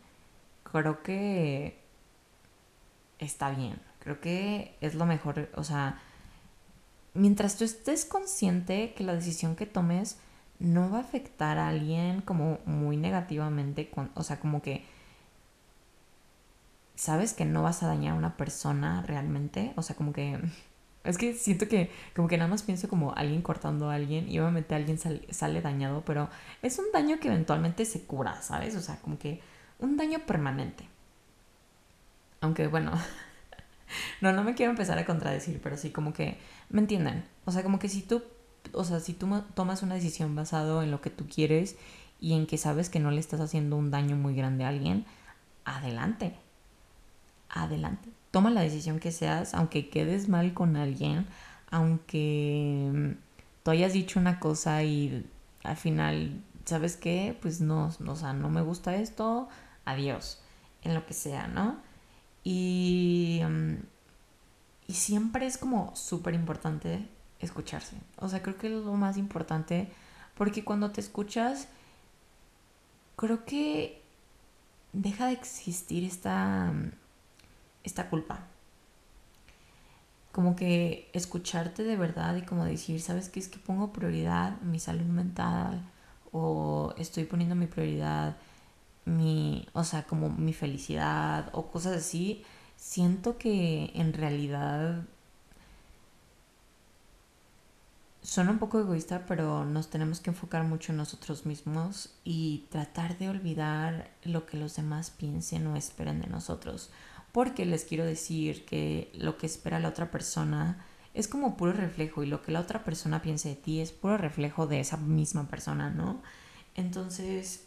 creo 0.64 1.02
que 1.02 1.78
está 3.18 3.50
bien. 3.50 3.80
Creo 4.00 4.20
que 4.20 4.76
es 4.80 4.94
lo 4.94 5.06
mejor, 5.06 5.50
o 5.54 5.64
sea, 5.64 6.00
mientras 7.16 7.56
tú 7.56 7.64
estés 7.64 8.04
consciente 8.04 8.94
que 8.94 9.04
la 9.04 9.14
decisión 9.14 9.56
que 9.56 9.66
tomes 9.66 10.18
no 10.58 10.90
va 10.90 10.98
a 10.98 11.00
afectar 11.02 11.58
a 11.58 11.68
alguien 11.68 12.22
como 12.22 12.58
muy 12.66 12.96
negativamente, 12.96 13.90
o 14.14 14.22
sea, 14.22 14.40
como 14.40 14.62
que 14.62 14.84
sabes 16.94 17.34
que 17.34 17.44
no 17.44 17.62
vas 17.62 17.82
a 17.82 17.88
dañar 17.88 18.14
a 18.14 18.18
una 18.18 18.36
persona 18.36 19.02
realmente, 19.02 19.72
o 19.76 19.82
sea, 19.82 19.96
como 19.96 20.12
que 20.12 20.40
es 21.04 21.18
que 21.18 21.34
siento 21.34 21.68
que 21.68 21.90
como 22.14 22.28
que 22.28 22.36
nada 22.38 22.50
más 22.50 22.62
pienso 22.62 22.88
como 22.88 23.14
alguien 23.14 23.42
cortando 23.42 23.90
a 23.90 23.94
alguien 23.94 24.28
y 24.28 24.38
obviamente 24.40 24.74
alguien 24.74 24.98
sale 24.98 25.60
dañado, 25.60 26.02
pero 26.04 26.28
es 26.62 26.78
un 26.78 26.86
daño 26.92 27.20
que 27.20 27.28
eventualmente 27.28 27.84
se 27.84 28.02
cura, 28.04 28.42
¿sabes? 28.42 28.74
O 28.76 28.80
sea, 28.80 28.96
como 29.00 29.18
que 29.18 29.40
un 29.78 29.96
daño 29.96 30.20
permanente. 30.26 30.88
Aunque 32.40 32.66
bueno, 32.66 32.92
no, 34.20 34.32
no 34.32 34.44
me 34.44 34.54
quiero 34.54 34.70
empezar 34.70 34.98
a 34.98 35.04
contradecir, 35.04 35.60
pero 35.62 35.76
sí 35.76 35.90
como 35.90 36.12
que 36.12 36.38
me 36.70 36.80
entienden. 36.80 37.24
O 37.44 37.52
sea, 37.52 37.62
como 37.62 37.78
que 37.78 37.88
si 37.88 38.02
tú, 38.02 38.22
o 38.72 38.84
sea, 38.84 39.00
si 39.00 39.12
tú 39.12 39.42
tomas 39.54 39.82
una 39.82 39.94
decisión 39.94 40.34
basado 40.34 40.82
en 40.82 40.90
lo 40.90 41.00
que 41.00 41.10
tú 41.10 41.26
quieres 41.28 41.76
y 42.20 42.34
en 42.34 42.46
que 42.46 42.58
sabes 42.58 42.88
que 42.88 43.00
no 43.00 43.10
le 43.10 43.20
estás 43.20 43.40
haciendo 43.40 43.76
un 43.76 43.90
daño 43.90 44.16
muy 44.16 44.34
grande 44.34 44.64
a 44.64 44.68
alguien, 44.68 45.04
adelante. 45.64 46.34
Adelante. 47.48 48.10
Toma 48.30 48.50
la 48.50 48.62
decisión 48.62 48.98
que 48.98 49.12
seas, 49.12 49.54
aunque 49.54 49.88
quedes 49.88 50.28
mal 50.28 50.52
con 50.54 50.76
alguien, 50.76 51.26
aunque 51.70 52.90
mm, 52.92 53.10
tú 53.62 53.70
hayas 53.70 53.92
dicho 53.92 54.18
una 54.20 54.40
cosa 54.40 54.82
y 54.82 55.26
al 55.62 55.76
final, 55.76 56.42
¿sabes 56.64 56.96
qué? 56.96 57.36
Pues 57.40 57.60
no, 57.60 57.90
o 58.06 58.16
sea, 58.16 58.32
no 58.32 58.50
me 58.50 58.62
gusta 58.62 58.96
esto, 58.96 59.48
adiós, 59.84 60.40
en 60.82 60.94
lo 60.94 61.06
que 61.06 61.14
sea, 61.14 61.48
¿no? 61.48 61.76
Y, 62.48 63.40
mm, 63.44 63.74
y 64.86 64.94
siempre 64.94 65.46
es 65.46 65.58
como 65.58 65.96
súper 65.96 66.34
importante 66.34 67.08
escucharse. 67.40 67.96
O 68.18 68.28
sea, 68.28 68.40
creo 68.40 68.56
que 68.56 68.68
es 68.68 68.72
lo 68.72 68.92
más 68.92 69.16
importante 69.16 69.90
porque 70.36 70.64
cuando 70.64 70.92
te 70.92 71.00
escuchas, 71.00 71.66
creo 73.16 73.44
que 73.44 74.00
deja 74.92 75.26
de 75.26 75.32
existir 75.32 76.04
esta, 76.04 76.72
esta 77.82 78.08
culpa. 78.10 78.46
Como 80.30 80.54
que 80.54 81.10
escucharte 81.14 81.82
de 81.82 81.96
verdad 81.96 82.36
y 82.36 82.42
como 82.42 82.64
decir, 82.64 83.00
¿sabes 83.00 83.28
qué? 83.28 83.40
Es 83.40 83.48
que 83.48 83.58
pongo 83.58 83.92
prioridad 83.92 84.60
mi 84.60 84.78
salud 84.78 85.06
mental 85.06 85.82
o 86.30 86.94
estoy 86.96 87.24
poniendo 87.24 87.56
mi 87.56 87.66
prioridad 87.66 88.36
mi, 89.06 89.66
o 89.72 89.84
sea, 89.84 90.04
como 90.04 90.28
mi 90.28 90.52
felicidad 90.52 91.50
o 91.52 91.70
cosas 91.70 91.96
así, 91.96 92.44
siento 92.76 93.38
que 93.38 93.92
en 93.94 94.12
realidad 94.12 95.04
son 98.26 98.48
un 98.48 98.58
poco 98.58 98.80
egoísta, 98.80 99.24
pero 99.26 99.64
nos 99.64 99.88
tenemos 99.88 100.20
que 100.20 100.30
enfocar 100.30 100.64
mucho 100.64 100.90
en 100.92 100.98
nosotros 100.98 101.46
mismos 101.46 102.10
y 102.24 102.66
tratar 102.70 103.16
de 103.18 103.28
olvidar 103.28 104.10
lo 104.24 104.46
que 104.46 104.56
los 104.56 104.74
demás 104.74 105.10
piensen 105.10 105.66
o 105.68 105.76
esperen 105.76 106.20
de 106.20 106.26
nosotros. 106.26 106.90
Porque 107.30 107.64
les 107.64 107.84
quiero 107.84 108.04
decir 108.04 108.64
que 108.64 109.12
lo 109.14 109.38
que 109.38 109.46
espera 109.46 109.78
la 109.78 109.90
otra 109.90 110.10
persona 110.10 110.84
es 111.14 111.28
como 111.28 111.56
puro 111.56 111.72
reflejo 111.72 112.24
y 112.24 112.26
lo 112.26 112.42
que 112.42 112.50
la 112.50 112.60
otra 112.60 112.82
persona 112.82 113.22
piense 113.22 113.50
de 113.50 113.56
ti 113.56 113.80
es 113.80 113.92
puro 113.92 114.18
reflejo 114.18 114.66
de 114.66 114.80
esa 114.80 114.96
misma 114.96 115.48
persona, 115.48 115.90
¿no? 115.90 116.20
Entonces, 116.74 117.64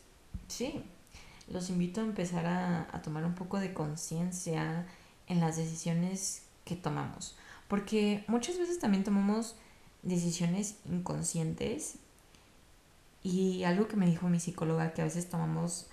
sí, 0.47 0.83
los 1.49 1.69
invito 1.69 2.01
a 2.01 2.03
empezar 2.03 2.45
a, 2.45 3.01
tomar 3.01 3.25
un 3.25 3.35
poco 3.35 3.59
de 3.59 3.73
conciencia 3.73 4.85
en 5.27 5.39
las 5.39 5.57
decisiones 5.57 6.43
que 6.65 6.75
tomamos. 6.75 7.35
Porque 7.67 8.23
muchas 8.27 8.57
veces 8.57 8.79
también 8.79 9.03
tomamos 9.03 9.55
decisiones 10.01 10.77
inconscientes 10.85 11.97
y 13.21 13.63
algo 13.63 13.87
que 13.87 13.97
me 13.97 14.05
dijo 14.05 14.29
mi 14.29 14.39
psicóloga, 14.39 14.93
que 14.93 15.01
a 15.01 15.05
veces 15.05 15.29
tomamos 15.29 15.87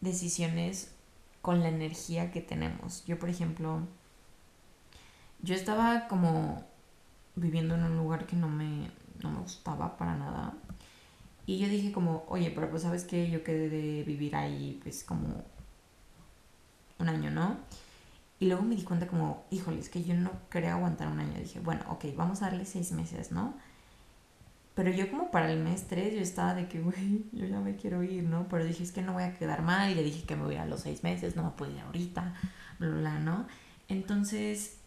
decisiones 0.00 0.92
con 1.40 1.60
la 1.60 1.68
energía 1.68 2.30
que 2.30 2.40
tenemos. 2.40 3.04
Yo, 3.04 3.18
por 3.18 3.28
ejemplo, 3.28 3.80
yo 5.42 5.54
estaba 5.54 6.06
como 6.08 6.64
viviendo 7.34 7.74
en 7.74 7.84
un 7.84 7.96
lugar 7.96 8.26
que 8.26 8.36
no 8.36 8.48
me, 8.48 8.90
no 9.22 9.30
me 9.30 9.40
gustaba 9.40 9.96
para 9.96 10.16
nada. 10.16 10.54
Y 11.46 11.58
yo 11.58 11.68
dije 11.68 11.92
como, 11.92 12.24
oye, 12.28 12.50
pero 12.54 12.70
pues 12.70 12.82
sabes 12.82 13.04
que 13.04 13.30
yo 13.30 13.42
quedé 13.42 13.68
de 13.68 14.04
vivir 14.04 14.36
ahí 14.36 14.78
pues 14.82 15.02
como 15.04 15.44
un 16.98 17.08
año, 17.08 17.30
¿no? 17.30 17.56
Y 18.38 18.46
luego 18.46 18.62
me 18.62 18.74
di 18.76 18.82
cuenta 18.82 19.06
como, 19.06 19.44
híjole, 19.50 19.78
es 19.78 19.88
que 19.88 20.02
yo 20.02 20.14
no 20.14 20.30
quería 20.50 20.74
aguantar 20.74 21.08
un 21.08 21.20
año. 21.20 21.38
Dije, 21.38 21.60
bueno, 21.60 21.84
ok, 21.88 22.06
vamos 22.16 22.42
a 22.42 22.46
darle 22.46 22.64
seis 22.64 22.92
meses, 22.92 23.32
¿no? 23.32 23.54
Pero 24.74 24.90
yo 24.90 25.10
como 25.10 25.30
para 25.30 25.52
el 25.52 25.58
mes 25.60 25.86
tres 25.86 26.14
yo 26.14 26.20
estaba 26.20 26.54
de 26.54 26.66
que, 26.66 26.80
güey, 26.80 27.26
yo 27.32 27.46
ya 27.46 27.60
me 27.60 27.76
quiero 27.76 28.02
ir, 28.02 28.24
¿no? 28.24 28.48
Pero 28.48 28.64
dije, 28.64 28.82
es 28.82 28.92
que 28.92 29.02
no 29.02 29.12
voy 29.12 29.24
a 29.24 29.34
quedar 29.34 29.62
mal. 29.62 29.94
Le 29.94 30.02
dije 30.02 30.24
que 30.24 30.34
me 30.34 30.44
voy 30.44 30.56
a 30.56 30.64
los 30.64 30.80
seis 30.80 31.02
meses, 31.04 31.36
no 31.36 31.44
me 31.44 31.50
puedo 31.50 31.72
ir 31.72 31.80
ahorita, 31.80 32.34
bla, 32.78 32.88
bla, 32.88 32.98
bla, 32.98 33.18
¿no? 33.18 33.46
Entonces, 33.88 34.78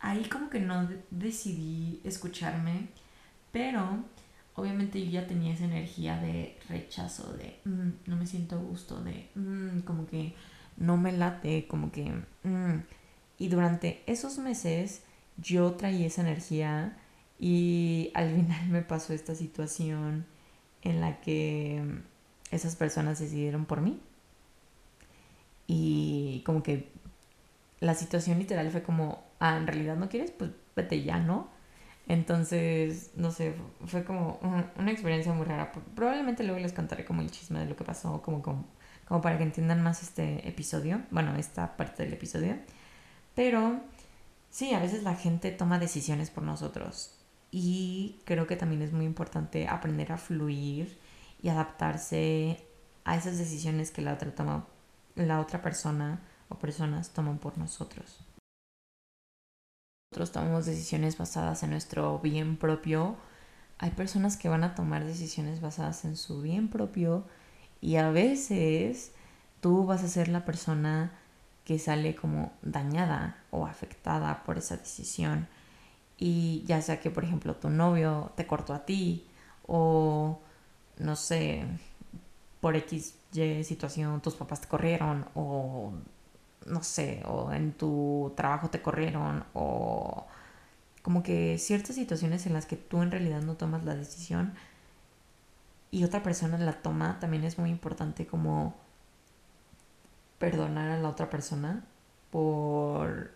ahí 0.00 0.24
como 0.28 0.50
que 0.50 0.60
no 0.60 0.88
decidí 1.10 2.00
escucharme, 2.04 2.88
pero 3.52 4.04
obviamente 4.54 5.04
yo 5.04 5.10
ya 5.10 5.26
tenía 5.26 5.54
esa 5.54 5.64
energía 5.64 6.18
de 6.18 6.58
rechazo, 6.68 7.32
de 7.34 7.58
mm, 7.64 7.90
no 8.06 8.16
me 8.16 8.26
siento 8.26 8.58
gusto, 8.60 9.02
de 9.02 9.28
mm, 9.34 9.80
como 9.80 10.06
que 10.06 10.34
no 10.76 10.96
me 10.96 11.12
late, 11.12 11.66
como 11.66 11.90
que... 11.92 12.12
Mm". 12.42 12.82
Y 13.38 13.48
durante 13.48 14.02
esos 14.06 14.38
meses 14.38 15.02
yo 15.36 15.72
traía 15.72 16.06
esa 16.06 16.22
energía 16.22 16.96
y 17.38 18.10
al 18.14 18.30
final 18.34 18.68
me 18.70 18.82
pasó 18.82 19.12
esta 19.12 19.34
situación 19.34 20.26
en 20.82 21.00
la 21.00 21.20
que 21.20 21.82
esas 22.50 22.76
personas 22.76 23.18
decidieron 23.18 23.66
por 23.66 23.80
mí. 23.80 24.00
Y 25.66 26.42
como 26.44 26.62
que 26.62 26.92
la 27.80 27.94
situación 27.94 28.38
literal 28.38 28.70
fue 28.70 28.82
como, 28.82 29.24
ah, 29.40 29.56
en 29.56 29.66
realidad 29.66 29.96
no 29.96 30.08
quieres, 30.08 30.30
pues 30.30 30.50
vete 30.76 31.02
ya, 31.02 31.18
¿no? 31.18 31.48
Entonces, 32.06 33.12
no 33.16 33.30
sé, 33.30 33.54
fue 33.86 34.04
como 34.04 34.38
una 34.76 34.90
experiencia 34.90 35.32
muy 35.32 35.46
rara. 35.46 35.72
Probablemente 35.94 36.44
luego 36.44 36.60
les 36.60 36.72
contaré 36.72 37.04
como 37.04 37.22
el 37.22 37.30
chisme 37.30 37.60
de 37.60 37.66
lo 37.66 37.76
que 37.76 37.84
pasó, 37.84 38.20
como, 38.22 38.42
como, 38.42 38.66
como 39.06 39.22
para 39.22 39.38
que 39.38 39.44
entiendan 39.44 39.82
más 39.82 40.02
este 40.02 40.46
episodio, 40.46 41.00
bueno, 41.10 41.34
esta 41.36 41.76
parte 41.76 42.04
del 42.04 42.12
episodio. 42.12 42.56
Pero 43.34 43.80
sí, 44.50 44.74
a 44.74 44.80
veces 44.80 45.02
la 45.02 45.16
gente 45.16 45.50
toma 45.50 45.78
decisiones 45.78 46.30
por 46.30 46.44
nosotros 46.44 47.14
y 47.50 48.20
creo 48.24 48.46
que 48.46 48.56
también 48.56 48.82
es 48.82 48.92
muy 48.92 49.06
importante 49.06 49.68
aprender 49.68 50.12
a 50.12 50.18
fluir 50.18 50.98
y 51.42 51.48
adaptarse 51.48 52.64
a 53.04 53.16
esas 53.16 53.38
decisiones 53.38 53.90
que 53.90 54.02
la 54.02 54.14
otra 54.14 54.34
toma, 54.34 54.66
la 55.14 55.40
otra 55.40 55.62
persona 55.62 56.20
o 56.48 56.56
personas 56.58 57.10
toman 57.10 57.38
por 57.38 57.58
nosotros 57.58 58.23
tomamos 60.32 60.66
decisiones 60.66 61.18
basadas 61.18 61.62
en 61.62 61.70
nuestro 61.70 62.18
bien 62.20 62.56
propio, 62.56 63.16
hay 63.78 63.90
personas 63.90 64.36
que 64.36 64.48
van 64.48 64.64
a 64.64 64.74
tomar 64.74 65.04
decisiones 65.04 65.60
basadas 65.60 66.04
en 66.04 66.16
su 66.16 66.40
bien 66.40 66.68
propio 66.68 67.24
y 67.80 67.96
a 67.96 68.10
veces 68.10 69.12
tú 69.60 69.84
vas 69.84 70.04
a 70.04 70.08
ser 70.08 70.28
la 70.28 70.44
persona 70.44 71.12
que 71.64 71.78
sale 71.78 72.14
como 72.14 72.52
dañada 72.62 73.38
o 73.50 73.66
afectada 73.66 74.44
por 74.44 74.58
esa 74.58 74.76
decisión. 74.76 75.48
Y 76.16 76.62
ya 76.66 76.80
sea 76.82 77.00
que, 77.00 77.10
por 77.10 77.24
ejemplo, 77.24 77.56
tu 77.56 77.70
novio 77.70 78.32
te 78.36 78.46
cortó 78.46 78.74
a 78.74 78.84
ti 78.86 79.26
o, 79.66 80.40
no 80.98 81.16
sé, 81.16 81.64
por 82.60 82.76
X 82.76 83.14
situación 83.64 84.20
tus 84.20 84.34
papás 84.34 84.60
te 84.60 84.68
corrieron 84.68 85.26
o 85.34 85.92
no 86.66 86.82
sé, 86.82 87.22
o 87.26 87.52
en 87.52 87.72
tu 87.72 88.32
trabajo 88.36 88.70
te 88.70 88.82
corrieron, 88.82 89.44
o 89.54 90.26
como 91.02 91.22
que 91.22 91.58
ciertas 91.58 91.96
situaciones 91.96 92.46
en 92.46 92.54
las 92.54 92.66
que 92.66 92.76
tú 92.76 93.02
en 93.02 93.10
realidad 93.10 93.42
no 93.42 93.54
tomas 93.56 93.84
la 93.84 93.94
decisión 93.94 94.54
y 95.90 96.04
otra 96.04 96.22
persona 96.22 96.58
la 96.58 96.82
toma, 96.82 97.20
también 97.20 97.44
es 97.44 97.58
muy 97.58 97.70
importante 97.70 98.26
como 98.26 98.74
perdonar 100.38 100.90
a 100.90 100.98
la 100.98 101.08
otra 101.08 101.30
persona 101.30 101.84
por 102.30 103.30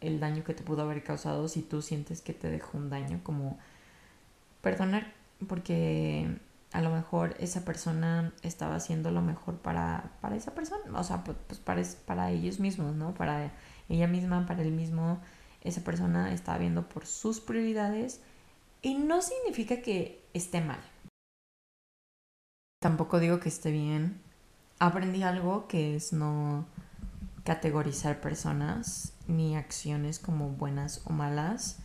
el 0.00 0.18
daño 0.18 0.42
que 0.44 0.54
te 0.54 0.62
pudo 0.62 0.82
haber 0.82 1.04
causado 1.04 1.46
si 1.48 1.62
tú 1.62 1.82
sientes 1.82 2.20
que 2.20 2.32
te 2.32 2.50
dejó 2.50 2.78
un 2.78 2.90
daño, 2.90 3.20
como 3.22 3.58
perdonar 4.62 5.12
porque 5.46 6.36
a 6.72 6.80
lo 6.80 6.90
mejor 6.90 7.34
esa 7.38 7.64
persona 7.64 8.32
estaba 8.42 8.76
haciendo 8.76 9.10
lo 9.10 9.22
mejor 9.22 9.58
para, 9.58 10.12
para 10.20 10.36
esa 10.36 10.54
persona, 10.54 10.98
o 10.98 11.04
sea, 11.04 11.24
pues, 11.24 11.36
pues 11.46 11.60
para, 11.60 11.82
para 12.06 12.30
ellos 12.30 12.60
mismos, 12.60 12.94
¿no? 12.94 13.14
Para 13.14 13.52
ella 13.88 14.06
misma, 14.06 14.46
para 14.46 14.62
él 14.62 14.72
mismo, 14.72 15.20
esa 15.62 15.82
persona 15.82 16.32
estaba 16.32 16.58
viendo 16.58 16.88
por 16.88 17.06
sus 17.06 17.40
prioridades 17.40 18.20
y 18.82 18.94
no 18.94 19.20
significa 19.20 19.82
que 19.82 20.24
esté 20.32 20.60
mal. 20.60 20.80
Tampoco 22.80 23.18
digo 23.18 23.40
que 23.40 23.50
esté 23.50 23.70
bien. 23.70 24.22
Aprendí 24.78 25.22
algo 25.22 25.68
que 25.68 25.96
es 25.96 26.14
no 26.14 26.66
categorizar 27.44 28.20
personas 28.20 29.12
ni 29.26 29.56
acciones 29.56 30.18
como 30.18 30.50
buenas 30.50 31.02
o 31.04 31.12
malas 31.12 31.78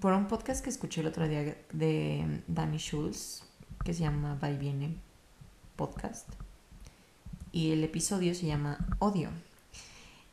por 0.00 0.12
un 0.12 0.28
podcast 0.28 0.62
que 0.62 0.70
escuché 0.70 1.00
el 1.00 1.08
otro 1.08 1.26
día 1.26 1.56
de 1.72 2.42
Danny 2.46 2.78
Schulz, 2.78 3.42
que 3.84 3.92
se 3.92 4.00
llama 4.00 4.38
Va 4.42 4.50
y 4.50 4.56
Viene 4.56 4.96
Podcast. 5.74 6.28
Y 7.50 7.72
el 7.72 7.82
episodio 7.82 8.34
se 8.34 8.46
llama 8.46 8.78
Odio. 9.00 9.30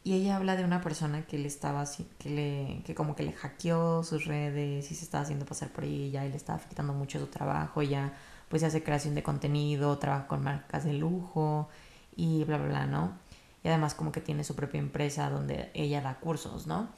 Y 0.04 0.14
ella 0.14 0.36
habla 0.36 0.56
de 0.56 0.64
una 0.64 0.82
persona 0.82 1.26
que 1.26 1.40
le 1.40 1.48
estaba 1.48 1.82
así, 1.82 2.08
que 2.20 2.30
le, 2.30 2.84
que 2.86 2.94
como 2.94 3.16
que 3.16 3.24
le 3.24 3.32
hackeó 3.32 4.04
sus 4.04 4.26
redes 4.26 4.92
y 4.92 4.96
se 4.96 5.04
estaba 5.04 5.24
haciendo 5.24 5.46
pasar 5.46 5.70
por 5.70 5.84
ella 5.84 6.26
y 6.26 6.30
le 6.30 6.38
estaba 6.38 6.58
afectando 6.58 6.94
mucho 6.94 7.20
su 7.20 7.28
trabajo. 7.28 7.82
Ella 7.82 8.14
pues 8.50 8.62
hace 8.62 8.84
creación 8.84 9.16
de 9.16 9.24
contenido, 9.24 9.98
trabaja 9.98 10.28
con 10.28 10.44
marcas 10.44 10.84
de 10.84 10.94
lujo 10.94 11.70
y 12.16 12.44
bla, 12.44 12.58
bla, 12.58 12.68
bla, 12.68 12.86
¿no? 12.86 13.18
Y 13.64 13.70
además 13.70 13.96
como 13.96 14.12
que 14.12 14.22
tiene 14.22 14.44
su 14.44 14.56
propia 14.56 14.80
empresa 14.80 15.28
donde 15.32 15.72
ella 15.74 16.02
da 16.02 16.20
cursos, 16.20 16.68
¿no? 16.68 16.90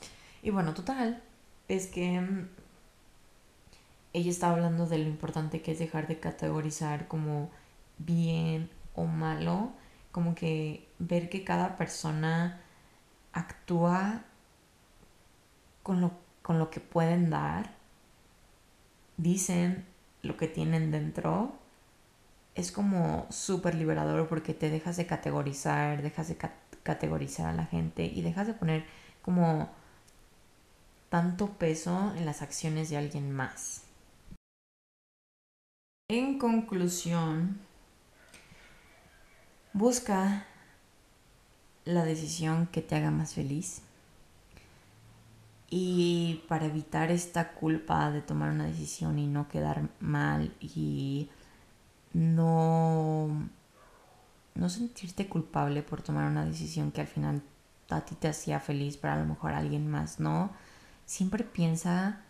Y 0.43 0.49
bueno, 0.49 0.73
total, 0.73 1.23
es 1.67 1.87
que 1.87 2.19
mm, 2.21 2.47
ella 4.13 4.31
estaba 4.31 4.53
hablando 4.53 4.87
de 4.87 4.97
lo 4.99 5.07
importante 5.07 5.61
que 5.61 5.71
es 5.71 5.79
dejar 5.79 6.07
de 6.07 6.19
categorizar 6.19 7.07
como 7.07 7.49
bien 7.97 8.69
o 8.95 9.05
malo, 9.05 9.71
como 10.11 10.35
que 10.35 10.87
ver 10.99 11.29
que 11.29 11.43
cada 11.43 11.75
persona 11.77 12.59
actúa 13.33 14.23
con 15.83 16.01
lo, 16.01 16.11
con 16.41 16.59
lo 16.59 16.69
que 16.69 16.79
pueden 16.79 17.29
dar, 17.29 17.75
dicen 19.17 19.85
lo 20.23 20.37
que 20.37 20.47
tienen 20.47 20.91
dentro, 20.91 21.53
es 22.55 22.71
como 22.71 23.27
súper 23.29 23.75
liberador 23.75 24.27
porque 24.27 24.53
te 24.55 24.69
dejas 24.69 24.97
de 24.97 25.05
categorizar, 25.05 26.01
dejas 26.01 26.27
de 26.27 26.37
categorizar 26.81 27.47
a 27.47 27.53
la 27.53 27.65
gente 27.65 28.03
y 28.05 28.21
dejas 28.21 28.47
de 28.47 28.53
poner 28.53 28.85
como 29.21 29.69
tanto 31.09 31.47
peso 31.53 32.13
en 32.15 32.25
las 32.25 32.41
acciones 32.41 32.89
de 32.89 32.97
alguien 32.97 33.31
más. 33.31 33.83
En 36.09 36.39
conclusión, 36.39 37.59
busca 39.73 40.45
la 41.85 42.03
decisión 42.03 42.67
que 42.67 42.81
te 42.81 42.95
haga 42.95 43.11
más 43.11 43.33
feliz. 43.33 43.81
Y 45.69 46.43
para 46.47 46.65
evitar 46.65 47.11
esta 47.11 47.51
culpa 47.51 48.09
de 48.11 48.21
tomar 48.21 48.51
una 48.51 48.65
decisión 48.65 49.19
y 49.19 49.27
no 49.27 49.49
quedar 49.49 49.89
mal 49.99 50.53
y 50.61 51.29
no, 52.13 53.49
no 54.55 54.69
sentirte 54.69 55.27
culpable 55.27 55.83
por 55.83 56.01
tomar 56.01 56.29
una 56.29 56.45
decisión 56.45 56.91
que 56.91 57.01
al 57.01 57.07
final 57.07 57.41
a 57.89 58.01
ti 58.01 58.15
te 58.15 58.29
hacía 58.29 58.59
feliz, 58.59 58.97
pero 58.97 59.13
a 59.13 59.17
lo 59.17 59.25
mejor 59.25 59.51
a 59.51 59.57
alguien 59.57 59.89
más 59.89 60.19
no, 60.19 60.51
siempre 61.07 61.43
piensa 61.43 62.21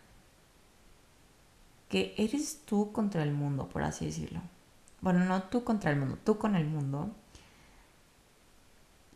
que 1.90 2.14
eres 2.18 2.62
tú 2.64 2.94
contra 2.94 3.24
el 3.24 3.34
mundo, 3.34 3.68
por 3.68 3.84
así 3.84 4.06
decirlo. 4.06 4.40
Bueno, 5.02 5.26
no 5.26 5.44
tú 5.44 5.66
contra 5.66 5.92
el 5.92 6.00
mundo, 6.00 6.18
tú 6.24 6.38
con 6.38 6.56
el 6.56 6.66
mundo 6.66 7.12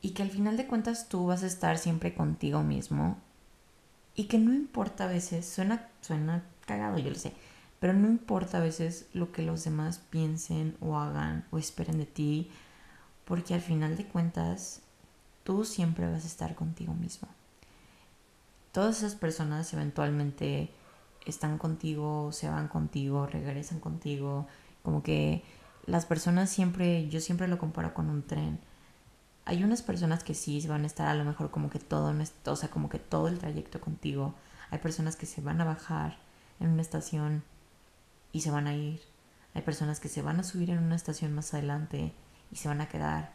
y 0.01 0.11
que 0.11 0.23
al 0.23 0.31
final 0.31 0.57
de 0.57 0.67
cuentas 0.67 1.07
tú 1.07 1.27
vas 1.27 1.43
a 1.43 1.47
estar 1.47 1.77
siempre 1.77 2.13
contigo 2.13 2.63
mismo 2.63 3.17
y 4.15 4.25
que 4.25 4.39
no 4.39 4.53
importa 4.53 5.05
a 5.05 5.07
veces, 5.07 5.45
suena, 5.45 5.89
suena 6.01 6.43
cagado, 6.65 6.97
yo 6.97 7.09
lo 7.09 7.15
sé, 7.15 7.33
pero 7.79 7.93
no 7.93 8.07
importa 8.07 8.57
a 8.57 8.61
veces 8.61 9.07
lo 9.13 9.31
que 9.31 9.43
los 9.43 9.63
demás 9.63 9.99
piensen 10.09 10.75
o 10.81 10.97
hagan 10.97 11.45
o 11.51 11.57
esperen 11.57 11.97
de 11.97 12.05
ti, 12.05 12.49
porque 13.25 13.53
al 13.53 13.61
final 13.61 13.95
de 13.95 14.05
cuentas 14.05 14.81
tú 15.43 15.65
siempre 15.65 16.09
vas 16.09 16.23
a 16.23 16.27
estar 16.27 16.55
contigo 16.55 16.93
mismo. 16.93 17.27
Todas 18.71 18.99
esas 18.99 19.15
personas 19.15 19.71
eventualmente 19.73 20.71
están 21.25 21.57
contigo, 21.57 22.31
se 22.31 22.49
van 22.49 22.67
contigo, 22.67 23.27
regresan 23.27 23.79
contigo, 23.79 24.47
como 24.83 25.03
que 25.03 25.43
las 25.85 26.05
personas 26.05 26.49
siempre, 26.49 27.09
yo 27.09 27.19
siempre 27.19 27.47
lo 27.47 27.57
comparo 27.57 27.93
con 27.93 28.09
un 28.09 28.23
tren 28.23 28.59
hay 29.45 29.63
unas 29.63 29.81
personas 29.81 30.23
que 30.23 30.33
sí 30.33 30.65
van 30.67 30.83
a 30.83 30.87
estar 30.87 31.07
a 31.07 31.13
lo 31.13 31.25
mejor 31.25 31.51
como 31.51 31.69
que 31.69 31.79
todo, 31.79 32.13
o 32.45 32.55
sea, 32.55 32.69
como 32.69 32.89
que 32.89 32.99
todo 32.99 33.27
el 33.27 33.39
trayecto 33.39 33.81
contigo. 33.81 34.35
Hay 34.69 34.79
personas 34.79 35.15
que 35.15 35.25
se 35.25 35.41
van 35.41 35.59
a 35.59 35.65
bajar 35.65 36.17
en 36.59 36.69
una 36.69 36.81
estación 36.81 37.43
y 38.31 38.41
se 38.41 38.51
van 38.51 38.67
a 38.67 38.75
ir. 38.75 39.01
Hay 39.53 39.63
personas 39.63 39.99
que 39.99 40.09
se 40.09 40.21
van 40.21 40.39
a 40.39 40.43
subir 40.43 40.69
en 40.69 40.77
una 40.79 40.95
estación 40.95 41.33
más 41.33 41.53
adelante 41.53 42.13
y 42.51 42.55
se 42.57 42.67
van 42.67 42.81
a 42.81 42.87
quedar. 42.87 43.33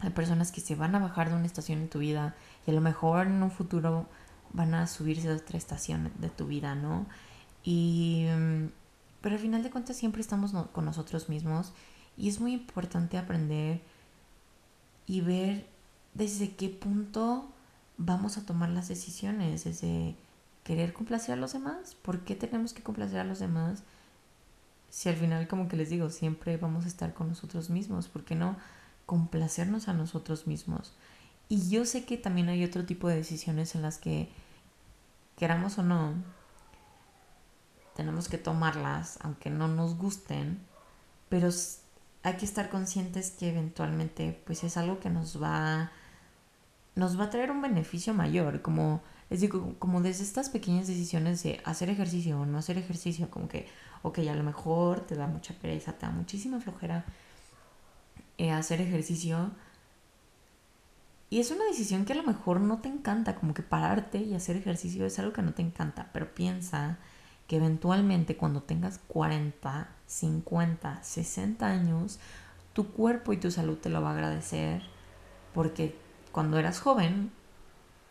Hay 0.00 0.10
personas 0.10 0.50
que 0.50 0.60
se 0.60 0.74
van 0.74 0.94
a 0.94 0.98
bajar 0.98 1.30
de 1.30 1.36
una 1.36 1.46
estación 1.46 1.78
en 1.78 1.88
tu 1.88 2.00
vida 2.00 2.34
y 2.66 2.72
a 2.72 2.74
lo 2.74 2.80
mejor 2.80 3.28
en 3.28 3.42
un 3.42 3.50
futuro 3.50 4.08
van 4.52 4.74
a 4.74 4.86
subirse 4.86 5.30
a 5.30 5.34
otra 5.34 5.58
estación 5.58 6.12
de 6.18 6.28
tu 6.28 6.46
vida, 6.46 6.74
¿no? 6.74 7.06
Y 7.64 8.26
mm, 8.28 8.66
pero 9.20 9.36
al 9.36 9.40
final 9.40 9.62
de 9.62 9.70
cuentas 9.70 9.96
siempre 9.96 10.20
estamos 10.20 10.52
con 10.72 10.84
nosotros 10.84 11.28
mismos 11.28 11.72
y 12.16 12.28
es 12.28 12.40
muy 12.40 12.52
importante 12.52 13.16
aprender 13.16 13.80
y 15.06 15.20
ver 15.20 15.66
desde 16.14 16.54
qué 16.54 16.68
punto 16.68 17.48
vamos 17.96 18.36
a 18.36 18.44
tomar 18.44 18.68
las 18.70 18.88
decisiones, 18.88 19.64
desde 19.64 20.16
querer 20.64 20.92
complacer 20.92 21.34
a 21.34 21.36
los 21.36 21.52
demás, 21.52 21.94
¿por 22.02 22.20
qué 22.20 22.34
tenemos 22.34 22.72
que 22.72 22.82
complacer 22.82 23.20
a 23.20 23.24
los 23.24 23.38
demás? 23.38 23.82
Si 24.90 25.08
al 25.08 25.16
final, 25.16 25.48
como 25.48 25.68
que 25.68 25.76
les 25.76 25.88
digo, 25.88 26.10
siempre 26.10 26.56
vamos 26.56 26.84
a 26.84 26.88
estar 26.88 27.14
con 27.14 27.28
nosotros 27.28 27.70
mismos, 27.70 28.08
¿por 28.08 28.24
qué 28.24 28.34
no 28.34 28.56
complacernos 29.06 29.88
a 29.88 29.94
nosotros 29.94 30.46
mismos? 30.46 30.92
Y 31.48 31.68
yo 31.68 31.84
sé 31.84 32.04
que 32.04 32.16
también 32.16 32.48
hay 32.48 32.64
otro 32.64 32.84
tipo 32.84 33.08
de 33.08 33.16
decisiones 33.16 33.74
en 33.74 33.82
las 33.82 33.98
que, 33.98 34.30
queramos 35.42 35.76
o 35.76 35.82
no, 35.82 36.14
tenemos 37.96 38.28
que 38.28 38.38
tomarlas, 38.38 39.18
aunque 39.22 39.50
no 39.50 39.66
nos 39.66 39.96
gusten, 39.96 40.60
pero 41.28 41.48
hay 42.22 42.34
que 42.36 42.44
estar 42.44 42.70
conscientes 42.70 43.32
que 43.32 43.48
eventualmente 43.48 44.40
pues 44.46 44.62
es 44.62 44.76
algo 44.76 45.00
que 45.00 45.10
nos 45.10 45.42
va 45.42 45.90
nos 46.94 47.18
va 47.18 47.24
a 47.24 47.30
traer 47.30 47.50
un 47.50 47.60
beneficio 47.60 48.14
mayor, 48.14 48.62
como 48.62 49.02
les 49.30 49.40
digo, 49.40 49.74
como 49.80 50.00
desde 50.00 50.22
estas 50.22 50.48
pequeñas 50.48 50.86
decisiones 50.86 51.42
de 51.42 51.60
hacer 51.64 51.90
ejercicio 51.90 52.40
o 52.40 52.46
no 52.46 52.58
hacer 52.58 52.78
ejercicio, 52.78 53.28
como 53.28 53.48
que, 53.48 53.66
ok, 54.02 54.18
a 54.18 54.36
lo 54.36 54.44
mejor 54.44 55.00
te 55.00 55.16
da 55.16 55.26
mucha 55.26 55.54
pereza, 55.54 55.92
te 55.94 56.06
da 56.06 56.12
muchísima 56.12 56.60
flojera 56.60 57.04
eh, 58.38 58.52
hacer 58.52 58.80
ejercicio. 58.80 59.50
Y 61.32 61.40
es 61.40 61.50
una 61.50 61.64
decisión 61.64 62.04
que 62.04 62.12
a 62.12 62.16
lo 62.16 62.24
mejor 62.24 62.60
no 62.60 62.80
te 62.80 62.90
encanta, 62.90 63.36
como 63.36 63.54
que 63.54 63.62
pararte 63.62 64.18
y 64.18 64.34
hacer 64.34 64.54
ejercicio 64.54 65.06
es 65.06 65.18
algo 65.18 65.32
que 65.32 65.40
no 65.40 65.54
te 65.54 65.62
encanta, 65.62 66.10
pero 66.12 66.34
piensa 66.34 66.98
que 67.46 67.56
eventualmente 67.56 68.36
cuando 68.36 68.62
tengas 68.62 68.98
40, 69.08 69.88
50, 70.06 71.02
60 71.02 71.66
años, 71.66 72.18
tu 72.74 72.92
cuerpo 72.92 73.32
y 73.32 73.38
tu 73.38 73.50
salud 73.50 73.78
te 73.78 73.88
lo 73.88 74.02
va 74.02 74.10
a 74.10 74.12
agradecer 74.12 74.82
porque 75.54 75.96
cuando 76.32 76.58
eras 76.58 76.80
joven, 76.80 77.30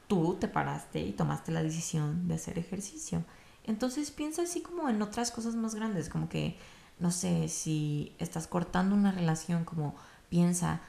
tú 0.07 0.37
te 0.39 0.47
paraste 0.47 1.01
y 1.01 1.11
tomaste 1.11 1.51
la 1.51 1.61
decisión 1.61 2.27
de 2.27 2.33
hacer 2.33 2.57
ejercicio. 2.57 3.23
Entonces 3.65 4.09
piensa 4.09 4.41
así 4.41 4.61
como 4.61 4.89
en 4.89 4.99
otras 4.99 5.29
cosas 5.29 5.53
más 5.53 5.75
grandes, 5.75 6.09
como 6.09 6.27
que, 6.27 6.57
no 6.97 7.11
sé, 7.11 7.49
si 7.49 8.15
estás 8.17 8.47
cortando 8.47 8.95
una 8.95 9.11
relación, 9.11 9.63
como 9.63 9.93
piensa, 10.29 10.81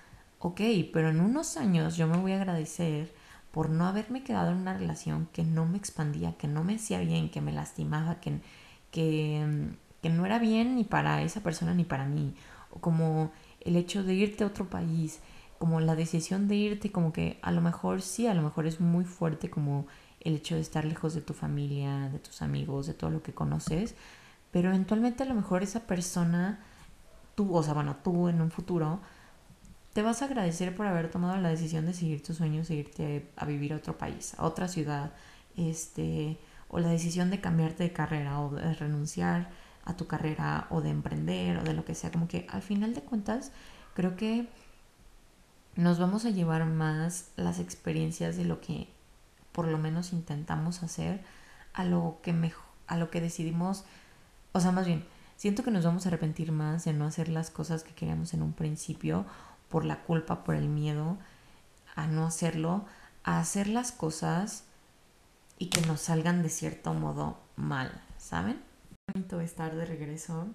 ok, 0.42 0.60
pero 0.92 1.08
en 1.10 1.20
unos 1.20 1.56
años 1.56 1.96
yo 1.96 2.06
me 2.08 2.18
voy 2.18 2.32
a 2.32 2.36
agradecer 2.36 3.14
por 3.52 3.70
no 3.70 3.86
haberme 3.86 4.24
quedado 4.24 4.50
en 4.50 4.56
una 4.56 4.76
relación 4.76 5.28
que 5.32 5.44
no 5.44 5.66
me 5.66 5.78
expandía, 5.78 6.36
que 6.36 6.48
no 6.48 6.64
me 6.64 6.76
hacía 6.76 6.98
bien, 6.98 7.30
que 7.30 7.40
me 7.40 7.52
lastimaba, 7.52 8.18
que, 8.20 8.40
que, 8.90 9.70
que 10.02 10.10
no 10.10 10.26
era 10.26 10.38
bien 10.38 10.74
ni 10.74 10.84
para 10.84 11.22
esa 11.22 11.42
persona 11.42 11.74
ni 11.74 11.84
para 11.84 12.06
mí. 12.06 12.34
O 12.72 12.80
como 12.80 13.30
el 13.60 13.76
hecho 13.76 14.02
de 14.02 14.14
irte 14.14 14.42
a 14.42 14.48
otro 14.48 14.68
país, 14.68 15.20
como 15.58 15.80
la 15.80 15.94
decisión 15.94 16.48
de 16.48 16.56
irte, 16.56 16.90
como 16.90 17.12
que 17.12 17.38
a 17.42 17.52
lo 17.52 17.60
mejor 17.60 18.02
sí, 18.02 18.26
a 18.26 18.34
lo 18.34 18.42
mejor 18.42 18.66
es 18.66 18.80
muy 18.80 19.04
fuerte 19.04 19.48
como 19.48 19.86
el 20.20 20.34
hecho 20.34 20.56
de 20.56 20.60
estar 20.60 20.84
lejos 20.84 21.14
de 21.14 21.20
tu 21.20 21.34
familia, 21.34 22.08
de 22.08 22.18
tus 22.18 22.42
amigos, 22.42 22.86
de 22.86 22.94
todo 22.94 23.10
lo 23.10 23.22
que 23.22 23.32
conoces, 23.32 23.94
pero 24.50 24.70
eventualmente 24.70 25.22
a 25.22 25.26
lo 25.26 25.34
mejor 25.34 25.62
esa 25.62 25.80
persona, 25.86 26.60
tú, 27.36 27.54
o 27.54 27.62
sea, 27.62 27.74
bueno, 27.74 27.96
tú 28.02 28.28
en 28.28 28.40
un 28.40 28.50
futuro, 28.50 29.00
te 29.92 30.02
vas 30.02 30.22
a 30.22 30.24
agradecer 30.26 30.74
por 30.74 30.86
haber 30.86 31.10
tomado 31.10 31.36
la 31.36 31.50
decisión 31.50 31.86
de 31.86 31.94
seguir 31.94 32.22
tus 32.22 32.38
sueños, 32.38 32.68
seguirte 32.68 33.30
a 33.36 33.44
vivir 33.44 33.72
a 33.72 33.76
otro 33.76 33.98
país, 33.98 34.34
a 34.38 34.44
otra 34.44 34.68
ciudad, 34.68 35.12
este, 35.56 36.38
o 36.68 36.78
la 36.78 36.88
decisión 36.88 37.30
de 37.30 37.40
cambiarte 37.40 37.82
de 37.82 37.92
carrera 37.92 38.40
o 38.40 38.50
de 38.50 38.74
renunciar 38.74 39.50
a 39.84 39.96
tu 39.96 40.06
carrera 40.06 40.66
o 40.70 40.80
de 40.80 40.90
emprender 40.90 41.58
o 41.58 41.64
de 41.64 41.74
lo 41.74 41.84
que 41.84 41.94
sea, 41.94 42.10
como 42.10 42.28
que 42.28 42.46
al 42.50 42.62
final 42.62 42.94
de 42.94 43.02
cuentas 43.02 43.52
creo 43.94 44.16
que 44.16 44.48
nos 45.76 45.98
vamos 45.98 46.24
a 46.24 46.30
llevar 46.30 46.64
más 46.64 47.30
las 47.36 47.58
experiencias 47.58 48.36
de 48.36 48.44
lo 48.44 48.60
que 48.60 48.88
por 49.52 49.66
lo 49.66 49.78
menos 49.78 50.12
intentamos 50.12 50.82
hacer 50.82 51.22
a 51.74 51.84
lo 51.84 52.18
que 52.22 52.32
mejor, 52.32 52.64
a 52.86 52.96
lo 52.96 53.10
que 53.10 53.20
decidimos, 53.20 53.84
o 54.52 54.60
sea, 54.60 54.70
más 54.70 54.86
bien, 54.86 55.04
siento 55.36 55.62
que 55.62 55.70
nos 55.70 55.84
vamos 55.84 56.06
a 56.06 56.08
arrepentir 56.08 56.52
más 56.52 56.84
de 56.84 56.92
no 56.92 57.04
hacer 57.04 57.28
las 57.28 57.50
cosas 57.50 57.82
que 57.82 57.92
queríamos 57.92 58.32
en 58.32 58.42
un 58.42 58.52
principio 58.52 59.26
por 59.72 59.84
la 59.84 60.04
culpa, 60.04 60.44
por 60.44 60.54
el 60.54 60.68
miedo 60.68 61.18
a 61.96 62.06
no 62.06 62.24
hacerlo, 62.26 62.84
a 63.24 63.40
hacer 63.40 63.66
las 63.66 63.90
cosas 63.90 64.64
y 65.58 65.66
que 65.66 65.80
nos 65.82 66.02
salgan 66.02 66.44
de 66.44 66.48
cierto 66.48 66.94
modo 66.94 67.40
mal, 67.56 68.00
¿saben? 68.18 68.62
bonito 69.12 69.40
estar 69.40 69.74
de 69.74 69.84
regreso. 69.84 70.48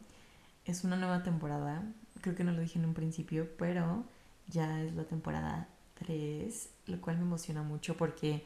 Es 0.65 0.83
una 0.83 0.95
nueva 0.95 1.23
temporada. 1.23 1.83
Creo 2.21 2.35
que 2.35 2.43
no 2.43 2.51
lo 2.51 2.61
dije 2.61 2.79
en 2.79 2.85
un 2.85 2.93
principio, 2.93 3.49
pero 3.57 4.05
ya 4.47 4.81
es 4.81 4.93
la 4.93 5.03
temporada 5.03 5.67
3, 5.95 6.69
lo 6.87 7.01
cual 7.01 7.17
me 7.17 7.23
emociona 7.23 7.63
mucho 7.63 7.97
porque 7.97 8.45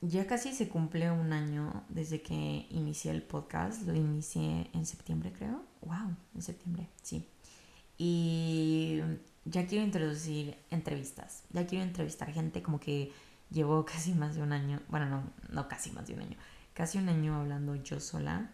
ya 0.00 0.26
casi 0.26 0.52
se 0.52 0.68
cumple 0.68 1.10
un 1.10 1.32
año 1.32 1.84
desde 1.88 2.22
que 2.22 2.66
inicié 2.70 3.10
el 3.10 3.22
podcast. 3.22 3.82
Lo 3.86 3.94
inicié 3.94 4.70
en 4.72 4.86
septiembre, 4.86 5.32
creo. 5.32 5.62
¡Wow! 5.82 6.16
En 6.34 6.42
septiembre, 6.42 6.88
sí. 7.02 7.26
Y 7.98 9.00
ya 9.44 9.66
quiero 9.66 9.84
introducir 9.84 10.56
entrevistas. 10.70 11.44
Ya 11.50 11.66
quiero 11.66 11.84
entrevistar 11.84 12.32
gente 12.32 12.62
como 12.62 12.80
que 12.80 13.12
llevo 13.50 13.84
casi 13.86 14.14
más 14.14 14.34
de 14.34 14.42
un 14.42 14.52
año. 14.52 14.80
Bueno, 14.88 15.06
no, 15.06 15.22
no 15.50 15.68
casi 15.68 15.90
más 15.90 16.06
de 16.06 16.14
un 16.14 16.20
año. 16.20 16.36
Casi 16.74 16.98
un 16.98 17.08
año 17.08 17.36
hablando 17.36 17.74
yo 17.76 18.00
sola. 18.00 18.50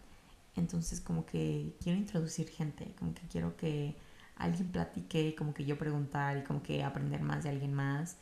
Entonces 0.55 1.01
como 1.01 1.25
que 1.25 1.75
quiero 1.81 1.97
introducir 1.97 2.49
gente. 2.49 2.93
Como 2.97 3.13
que 3.13 3.21
quiero 3.27 3.55
que 3.55 3.95
alguien 4.35 4.71
platique, 4.71 5.35
como 5.37 5.53
que 5.53 5.65
yo 5.65 5.77
preguntar 5.77 6.37
y 6.37 6.43
como 6.43 6.63
que 6.63 6.83
aprender 6.83 7.21
más 7.21 7.43
de 7.43 7.49
alguien 7.49 7.73
más 7.73 8.17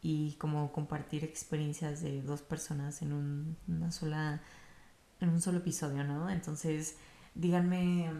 y 0.00 0.34
como 0.34 0.72
compartir 0.72 1.24
experiencias 1.24 2.00
de 2.00 2.22
dos 2.22 2.42
personas 2.42 3.02
en 3.02 3.12
un, 3.12 3.56
una 3.66 3.90
sola 3.90 4.40
en 5.20 5.30
un 5.30 5.40
solo 5.40 5.58
episodio, 5.58 6.04
¿no? 6.04 6.30
Entonces, 6.30 6.96
díganme, 7.34 8.10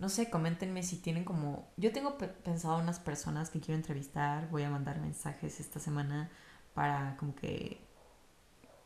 no 0.00 0.08
sé, 0.08 0.30
coméntenme 0.30 0.82
si 0.82 0.96
tienen 0.96 1.24
como 1.24 1.68
yo 1.76 1.92
tengo 1.92 2.16
pensado 2.16 2.78
unas 2.78 2.98
personas 2.98 3.50
que 3.50 3.60
quiero 3.60 3.76
entrevistar, 3.76 4.48
voy 4.50 4.62
a 4.62 4.70
mandar 4.70 4.98
mensajes 4.98 5.60
esta 5.60 5.78
semana 5.78 6.30
para 6.74 7.16
como 7.18 7.34
que 7.34 7.80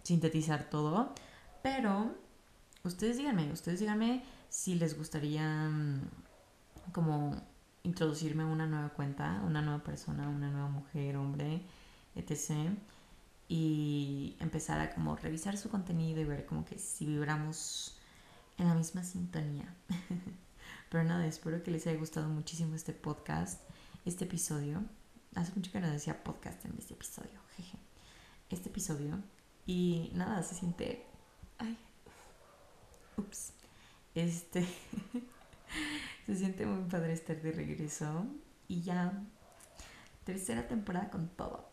sintetizar 0.02 0.68
todo, 0.68 1.14
pero 1.62 2.14
ustedes 2.82 3.16
díganme, 3.16 3.52
ustedes 3.52 3.78
díganme 3.78 4.24
si 4.48 4.74
les 4.74 4.98
gustaría 4.98 5.68
mm, 5.68 6.10
como 6.92 7.40
introducirme 7.84 8.42
a 8.42 8.46
una 8.46 8.66
nueva 8.66 8.88
cuenta, 8.90 9.40
una 9.46 9.62
nueva 9.62 9.84
persona, 9.84 10.28
una 10.28 10.50
nueva 10.50 10.68
mujer, 10.68 11.16
hombre, 11.16 11.62
etc. 12.16 12.76
Y 13.48 14.36
empezar 14.40 14.80
a 14.80 14.94
como 14.94 15.14
revisar 15.16 15.56
su 15.58 15.70
contenido 15.70 16.20
y 16.20 16.24
ver 16.24 16.44
como 16.46 16.64
que 16.64 16.78
si 16.78 17.06
vibramos 17.06 17.98
en 18.58 18.68
la 18.68 18.74
misma 18.74 19.04
sintonía. 19.04 19.72
Pero 20.94 21.02
nada, 21.02 21.26
espero 21.26 21.60
que 21.60 21.72
les 21.72 21.88
haya 21.88 21.98
gustado 21.98 22.28
muchísimo 22.28 22.76
este 22.76 22.92
podcast, 22.92 23.60
este 24.04 24.26
episodio. 24.26 24.84
Hace 25.34 25.50
mucho 25.56 25.72
que 25.72 25.80
no 25.80 25.90
decía 25.90 26.22
podcast 26.22 26.64
en 26.66 26.76
este 26.78 26.94
episodio, 26.94 27.40
jeje. 27.56 27.78
Este 28.48 28.68
episodio. 28.68 29.18
Y 29.66 30.12
nada, 30.14 30.40
se 30.44 30.54
siente... 30.54 31.04
Ay. 31.58 31.76
Ups. 33.16 33.54
Este... 34.14 34.64
se 36.26 36.36
siente 36.36 36.64
muy 36.64 36.88
padre 36.88 37.12
estar 37.12 37.42
de 37.42 37.50
regreso. 37.50 38.26
Y 38.68 38.82
ya 38.82 39.20
tercera 40.22 40.68
temporada 40.68 41.10
con 41.10 41.26
todo. 41.30 41.70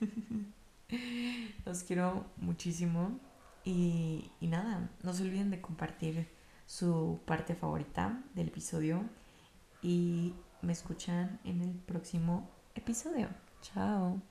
Los 1.66 1.82
quiero 1.82 2.24
muchísimo 2.38 3.20
y, 3.66 4.30
y, 4.40 4.46
nada, 4.46 4.88
no 5.02 5.12
se 5.12 5.24
olviden 5.24 5.50
de 5.50 5.60
compartir 5.60 6.26
su 6.72 7.20
parte 7.26 7.54
favorita 7.54 8.22
del 8.34 8.48
episodio 8.48 9.04
y 9.82 10.32
me 10.62 10.72
escuchan 10.72 11.38
en 11.44 11.60
el 11.60 11.74
próximo 11.74 12.48
episodio. 12.74 13.28
Chao. 13.60 14.22